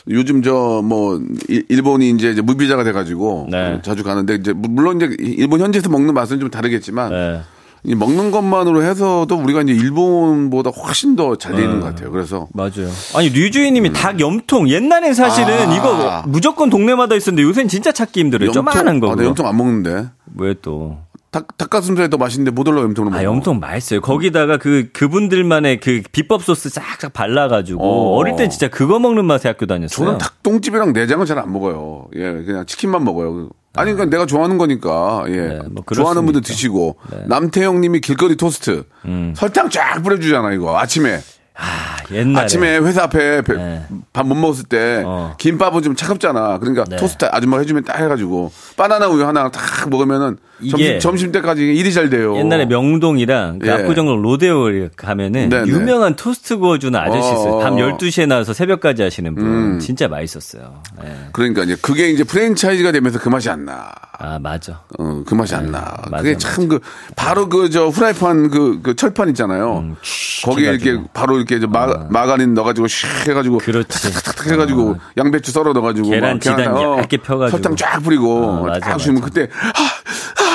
요즘 0.09 0.43
저 0.43 0.81
뭐 0.85 1.21
일본이 1.69 2.11
이제 2.11 2.31
이제 2.31 2.41
무비자가 2.41 2.85
돼가지고 2.85 3.49
네. 3.51 3.81
자주 3.83 4.05
가는데 4.05 4.37
이제 4.37 4.53
물론 4.53 4.97
이제 4.97 5.17
일본 5.19 5.61
현지에서 5.61 5.89
먹는 5.91 6.15
맛은 6.15 6.39
좀 6.39 6.49
다르겠지만 6.51 7.11
네. 7.11 7.41
이 7.85 7.95
먹는 7.95 8.31
것만으로 8.33 8.83
해서도 8.83 9.37
우리가 9.37 9.63
이제 9.63 9.73
일본보다 9.73 10.71
훨씬 10.71 11.15
더잘돼 11.15 11.63
있는 11.63 11.81
것 11.81 11.87
같아요. 11.87 12.11
그래서 12.11 12.49
맞아요. 12.53 12.89
아니 13.15 13.29
류주인님이 13.29 13.93
닭 13.93 14.19
염통 14.21 14.69
옛날엔 14.69 15.15
사실은 15.15 15.49
음. 15.55 15.71
아. 15.71 15.75
이거 15.77 16.23
무조건 16.27 16.69
동네마다 16.71 17.15
있었는데 17.15 17.43
요새는 17.49 17.69
진짜 17.69 17.93
찾기 17.93 18.21
힘들어요. 18.21 18.51
조만한 18.53 18.99
거. 19.01 19.13
아, 19.13 19.15
나 19.17 19.25
염통 19.25 19.47
안 19.47 19.57
먹는데 19.57 20.07
왜 20.37 20.55
또? 20.63 20.99
닭 21.37 21.59
닭가슴살이 21.59 22.09
더 22.09 22.17
맛있는데 22.17 22.51
못 22.51 22.67
올라 22.67 22.81
염통을 22.81 23.11
먹어. 23.11 23.21
아, 23.21 23.25
염통 23.25 23.61
맛있어요. 23.61 24.01
거기다가 24.01 24.57
그, 24.57 24.89
그분들만의 24.95 25.81
그 25.81 26.03
비법 26.11 26.43
소스 26.43 26.71
싹싹 26.71 27.13
발라가지고, 27.13 27.83
어. 27.83 28.17
어. 28.17 28.25
릴 28.25 28.37
땐 28.37 28.49
진짜 28.49 28.69
그거 28.69 28.99
먹는 28.99 29.27
맛에 29.27 29.49
학교 29.49 29.67
다녔어요. 29.67 30.07
저는 30.07 30.19
닭똥집이랑 30.19 30.95
내장은 30.95 31.27
잘 31.27 31.37
안 31.37 31.53
먹어요. 31.53 32.07
예, 32.15 32.33
그냥 32.33 32.65
치킨만 32.65 33.05
먹어요. 33.05 33.51
아니, 33.75 33.93
그러니까 33.93 34.17
내가 34.17 34.25
좋아하는 34.25 34.57
거니까, 34.57 35.25
예. 35.29 35.37
네, 35.37 35.61
뭐 35.71 35.85
좋아하는 35.95 36.25
분들 36.25 36.39
있죠. 36.41 36.49
네. 36.49 36.55
드시고, 36.55 36.97
남태영 37.27 37.83
님이 37.83 38.01
길거리 38.01 38.37
토스트. 38.37 38.85
음. 39.05 39.35
설탕 39.37 39.69
쫙 39.69 40.03
뿌려주잖아, 40.03 40.53
이거. 40.53 40.79
아침에. 40.79 41.21
아, 41.59 41.97
옛날에. 42.13 42.45
아침에 42.45 42.79
회사 42.79 43.05
앞에 43.05 43.43
네. 43.43 43.87
밥 44.13 44.25
못 44.25 44.37
먹었을 44.37 44.65
때 44.65 45.03
어. 45.07 45.35
김밥은 45.39 45.83
좀 45.83 45.97
차갑잖아. 45.97 46.59
그러니까 46.59 46.85
네. 46.85 46.97
토스트 46.97 47.25
아줌마가 47.31 47.63
해주면 47.63 47.85
딱 47.85 47.99
해가지고 47.99 48.53
바나나 48.77 49.09
우유 49.09 49.27
하나 49.27 49.49
딱 49.51 49.89
먹으면은 49.89 50.37
이게 50.61 50.99
점심, 50.99 51.33
때까지 51.33 51.63
일이 51.63 51.93
잘 51.93 52.09
돼요. 52.09 52.37
옛날에 52.37 52.67
명동이랑 52.67 53.59
그 53.59 53.69
예. 53.69 53.73
압구정동 53.73 54.23
로데오 54.23 54.89
가면은 54.97 55.49
네네. 55.49 55.67
유명한 55.67 56.15
토스트 56.15 56.59
구워주는 56.59 56.99
아저씨 56.99 57.29
있어요. 57.29 57.53
어. 57.55 57.59
음. 57.59 57.63
밤 57.63 57.77
12시에 57.77 58.27
나와서 58.27 58.53
새벽까지 58.53 59.03
하시는 59.03 59.35
분. 59.35 59.79
진짜 59.81 60.09
맛있었어요. 60.09 60.83
예. 61.05 61.17
그러니까 61.33 61.65
이제 61.65 61.77
그게 61.81 62.11
이제 62.11 62.25
프랜차이즈가 62.25 62.93
되면서 62.93 63.19
그 63.19 63.29
맛이 63.29 63.51
안 63.51 63.65
나. 63.65 63.93
아, 64.19 64.39
맞아. 64.39 64.81
어, 64.99 65.23
그 65.27 65.35
맛이 65.35 65.55
안 65.55 65.71
나. 65.71 65.95
맞아, 66.11 66.23
그게 66.23 66.37
참 66.39 66.69
그, 66.69 66.81
바로 67.17 67.49
그, 67.49 67.69
저, 67.69 67.89
후라이판 67.89 68.51
그, 68.51 68.81
그 68.83 68.97
철판 68.97 69.29
있잖아요. 69.31 69.79
음, 69.79 69.97
거기에 70.45 70.71
이렇게 70.71 70.91
해가지고. 70.91 71.11
바로 71.13 71.37
이렇게 71.37 71.61
저 71.61 71.67
마, 71.67 71.87
마가린 72.09 72.55
넣어가지고 72.55 72.87
슉 72.87 73.29
해가지고. 73.29 73.59
그렇지. 73.59 74.13
탁탁탁 74.15 74.51
해가지고 74.53 74.97
양배추 75.19 75.53
썰어 75.53 75.73
넣어가지고. 75.75 76.11
계란 76.11 76.41
지단 76.41 76.75
어, 76.75 76.99
얇게 76.99 77.19
펴가지고. 77.19 77.57
설탕 77.57 77.77
쫙 77.77 78.01
뿌리고. 78.01 78.45
어, 78.45 78.63
맞아, 78.63 78.81
딱 78.81 78.91
맞아. 78.93 79.13
그때, 79.13 79.49
아, 79.53 79.81
아, 79.81 80.43
이게 80.43 80.46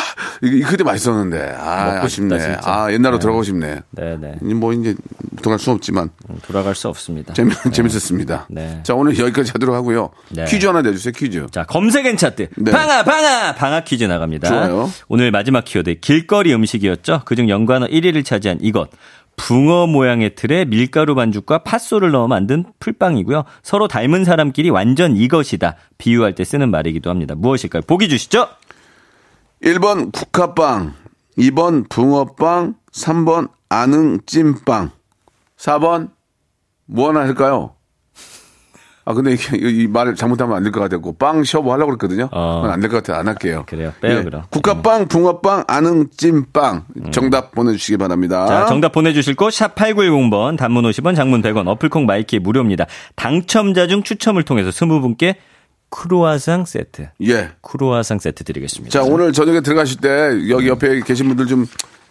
그때 0.42 0.84
맛있었는데. 0.84 1.56
아, 1.58 1.94
먹고 1.94 2.08
싶다, 2.08 2.36
아쉽네. 2.36 2.40
진짜. 2.40 2.62
아, 2.64 2.92
옛날로 2.92 3.18
네. 3.18 3.22
돌아가고 3.22 3.44
싶네. 3.44 3.82
네네. 3.92 4.38
뭐 4.56 4.74
이제 4.74 4.96
돌아갈 5.44 5.60
수 5.60 5.72
없지만 5.72 6.10
돌아갈 6.48 6.74
수 6.74 6.88
없습니다. 6.88 7.34
재미, 7.34 7.54
재밌었습니다. 7.72 8.48
네. 8.50 8.80
자, 8.84 8.96
오늘 8.96 9.18
여기까지 9.18 9.52
하도록 9.54 9.76
하고요. 9.76 10.10
네. 10.30 10.46
퀴즈 10.46 10.66
하나 10.66 10.82
내주세요, 10.82 11.14
퀴즈. 11.16 11.46
자, 11.52 11.64
검색엔 11.66 12.18
차트. 12.18 12.50
네. 12.58 12.72
방아, 12.72 13.04
방아! 13.04 13.56
방아 13.56 13.82
퀴즈 13.82 14.04
나갑니다. 14.06 14.50
좋아요. 14.50 14.90
오늘 15.08 15.30
마지막 15.32 15.64
키워드, 15.64 16.00
길거리 16.00 16.54
음식이었죠. 16.54 17.22
그중 17.26 17.48
연관어 17.48 17.86
1위를 17.88 18.26
차지한 18.26 18.60
이것. 18.62 18.90
붕어 19.38 19.88
모양의 19.88 20.36
틀에 20.36 20.66
밀가루 20.66 21.16
반죽과 21.16 21.60
팥소를 21.60 22.12
넣어 22.12 22.28
만든 22.28 22.66
풀빵이고요. 22.80 23.44
서로 23.64 23.88
닮은 23.88 24.24
사람끼리 24.24 24.70
완전 24.70 25.16
이것이다. 25.16 25.78
비유할 25.98 26.36
때 26.36 26.44
쓰는 26.44 26.70
말이기도 26.70 27.10
합니다. 27.10 27.34
무엇일까요? 27.36 27.82
보기 27.88 28.10
주시죠. 28.10 28.48
1번 29.64 30.12
국화빵, 30.12 30.94
2번 31.38 31.88
붕어빵, 31.90 32.76
3번 32.94 33.50
아능찜빵, 33.70 34.92
4번 35.58 36.10
뭐 36.88 37.10
하나 37.10 37.22
할까요? 37.22 37.76
아, 39.04 39.14
근데 39.14 39.34
이게, 39.34 39.58
이 39.58 39.88
말을 39.88 40.14
잘못하면 40.16 40.56
안 40.58 40.64
될 40.64 40.72
것 40.72 40.80
같았고, 40.82 41.14
빵셔틀 41.18 41.72
하려고 41.74 41.88
그랬거든요. 41.98 42.30
어. 42.32 42.58
그건 42.62 42.72
안될 42.72 42.90
것 42.92 42.98
같아요. 42.98 43.18
안 43.20 43.28
할게요. 43.28 43.64
그래요. 43.68 43.94
빼요, 44.00 44.20
예. 44.20 44.24
그럼. 44.24 44.42
음. 44.42 44.46
국화빵, 44.52 45.08
붕어빵, 45.08 45.64
안흥찐빵. 45.68 46.86
정답 47.12 47.52
보내주시기 47.52 47.98
바랍니다. 47.98 48.46
자, 48.46 48.66
정답 48.68 48.92
보내주실 48.92 49.36
곳, 49.36 49.52
샵 49.54 49.74
8910번, 49.74 50.56
단문 50.58 50.84
50원, 50.86 51.16
장문 51.16 51.42
100원, 51.42 51.68
어플 51.68 51.91
콩 51.91 52.06
마이케이 52.06 52.38
무료입니다. 52.40 52.86
당첨자 53.16 53.88
중 53.88 54.04
추첨을 54.04 54.44
통해서 54.44 54.70
20분께 54.70 55.36
크로아상 55.92 56.66
세트. 56.66 57.10
예. 57.28 57.50
크로아상 57.62 58.18
세트 58.18 58.44
드리겠습니다. 58.46 58.92
자, 58.92 59.04
오늘 59.06 59.32
저녁에 59.34 59.62
들어가실 59.62 60.00
때, 60.02 60.10
여기 60.50 60.68
옆에 60.70 61.02
계신 61.02 61.28
분들 61.28 61.46
좀 61.48 61.68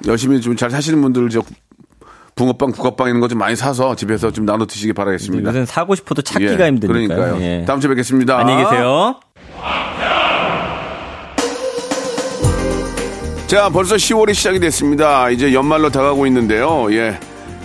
열심히 0.07 0.41
좀 0.41 0.55
잘 0.57 0.70
사시는 0.70 1.01
분들, 1.03 1.28
저, 1.31 1.43
붕어빵, 2.37 2.72
국화빵 2.72 3.09
이런 3.09 3.20
거 3.20 3.26
좀 3.28 3.39
많이 3.39 3.57
사서 3.57 3.97
집에서 3.97 4.31
좀 4.31 4.45
나눠 4.47 4.66
드시기 4.66 4.93
바라겠습니다. 4.93 5.49
요새는 5.49 5.66
사고 5.66 5.95
싶어도 5.95 6.22
찾기가 6.22 6.62
예, 6.64 6.68
힘드니까요. 6.68 7.07
그러니까요. 7.09 7.43
예. 7.43 7.64
다음 7.66 7.81
주에 7.81 7.89
뵙겠습니다. 7.89 8.39
안녕히 8.39 8.62
계세요. 8.64 9.18
자, 13.47 13.68
벌써 13.68 13.97
10월이 13.97 14.33
시작이 14.35 14.61
됐습니다. 14.61 15.28
이제 15.31 15.53
연말로 15.53 15.91
다가오고 15.91 16.26
있는데요. 16.28 16.87
예. 16.93 17.18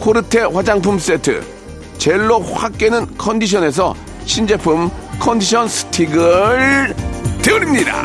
코르테 0.00 0.40
화장품 0.52 0.98
세트 0.98 1.42
젤로 1.98 2.40
확 2.40 2.76
깨는 2.78 3.16
컨디션에서 3.18 3.94
신제품 4.24 4.90
컨디션 5.18 5.66
스틱을 5.68 6.94
드립니다. 7.42 8.04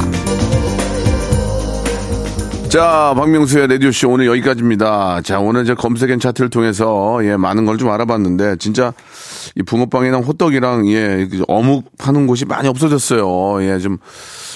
자, 2.70 3.14
박명수의 3.18 3.68
라디오쇼 3.68 4.10
오늘 4.12 4.28
여기까지입니다. 4.28 5.20
자, 5.24 5.40
오늘 5.42 5.64
이제 5.64 5.74
검색엔 5.74 6.22
차트를 6.22 6.50
통해서 6.50 7.20
예, 7.24 7.36
많은 7.36 7.66
걸 7.66 7.78
좀 7.78 7.90
알아봤는데 7.90 8.56
진짜 8.58 8.94
이 9.56 9.64
붕어빵이랑 9.64 10.22
호떡이랑 10.24 10.90
예, 10.92 11.28
어묵 11.48 11.98
파는 11.98 12.28
곳이 12.28 12.46
많이 12.46 12.68
없어졌어요. 12.68 13.64
예, 13.64 13.80
좀 13.80 13.98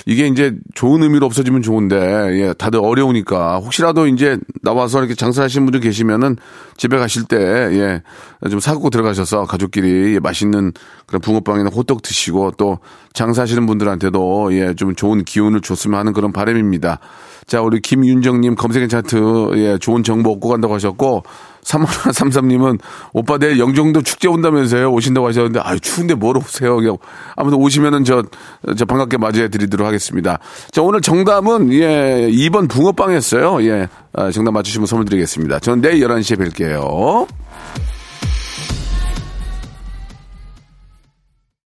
이게 0.06 0.28
이제 0.28 0.56
좋은 0.74 1.04
의미로 1.04 1.26
없어지면 1.26 1.62
좋은데 1.62 1.96
예, 2.42 2.54
다들 2.54 2.80
어려우니까 2.80 3.58
혹시라도 3.58 4.08
이제 4.08 4.38
나와서 4.62 5.00
이렇게 5.00 5.16
장사하시는 5.16 5.66
분들 5.66 5.80
계시면은 5.80 6.38
집에 6.78 6.98
가실 6.98 7.24
때 7.24 7.38
예, 7.38 8.02
좀 8.50 8.60
사고 8.60 8.90
들어가셔서 8.90 9.46
가족끼리 9.46 10.16
예, 10.16 10.20
맛있는 10.20 10.74
그런 11.06 11.22
붕어빵이나 11.22 11.70
호떡 11.70 12.02
드시고 12.02 12.52
또 12.58 12.80
장사하시는 13.14 13.66
분들한테도 13.66 14.54
예, 14.54 14.74
좀 14.76 14.96
좋은 14.96 15.24
기운을 15.24 15.62
줬으면 15.62 16.00
하는 16.00 16.14
그런 16.14 16.32
바람입니다. 16.32 17.00
자, 17.48 17.62
우리 17.62 17.80
김윤정님 17.80 18.56
검색엔 18.56 18.90
차트, 18.90 19.52
예, 19.56 19.78
좋은 19.78 20.04
정보 20.04 20.32
얻고 20.32 20.50
간다고 20.50 20.74
하셨고, 20.74 21.24
3133님은 21.66 22.80
오빠 23.14 23.38
내일 23.38 23.60
영종도 23.60 24.02
축제 24.04 24.28
온다면서요? 24.28 24.92
오신다고 24.92 25.28
하셨는데, 25.28 25.60
아유, 25.64 25.80
추운데 25.80 26.14
뭐로 26.14 26.40
오세요? 26.40 26.76
그냥 26.76 26.98
아무튼 27.36 27.60
오시면은 27.60 28.04
저, 28.04 28.24
저 28.78 28.86
반갑게 28.86 29.18
맞이해 29.18 29.50
드리도록 29.50 29.86
하겠습니다. 29.86 30.40
자, 30.72 30.82
오늘 30.82 31.02
정답은, 31.02 31.74
예, 31.74 32.30
2번 32.32 32.70
붕어빵이었어요. 32.70 33.64
예, 33.64 33.88
아, 34.14 34.32
정답 34.32 34.52
맞추시면 34.52 34.86
선물 34.88 35.06
드리겠습니다. 35.06 35.60
저는 35.60 35.82
내일 35.82 36.08
11시에 36.08 36.38
뵐게요. 36.38 37.28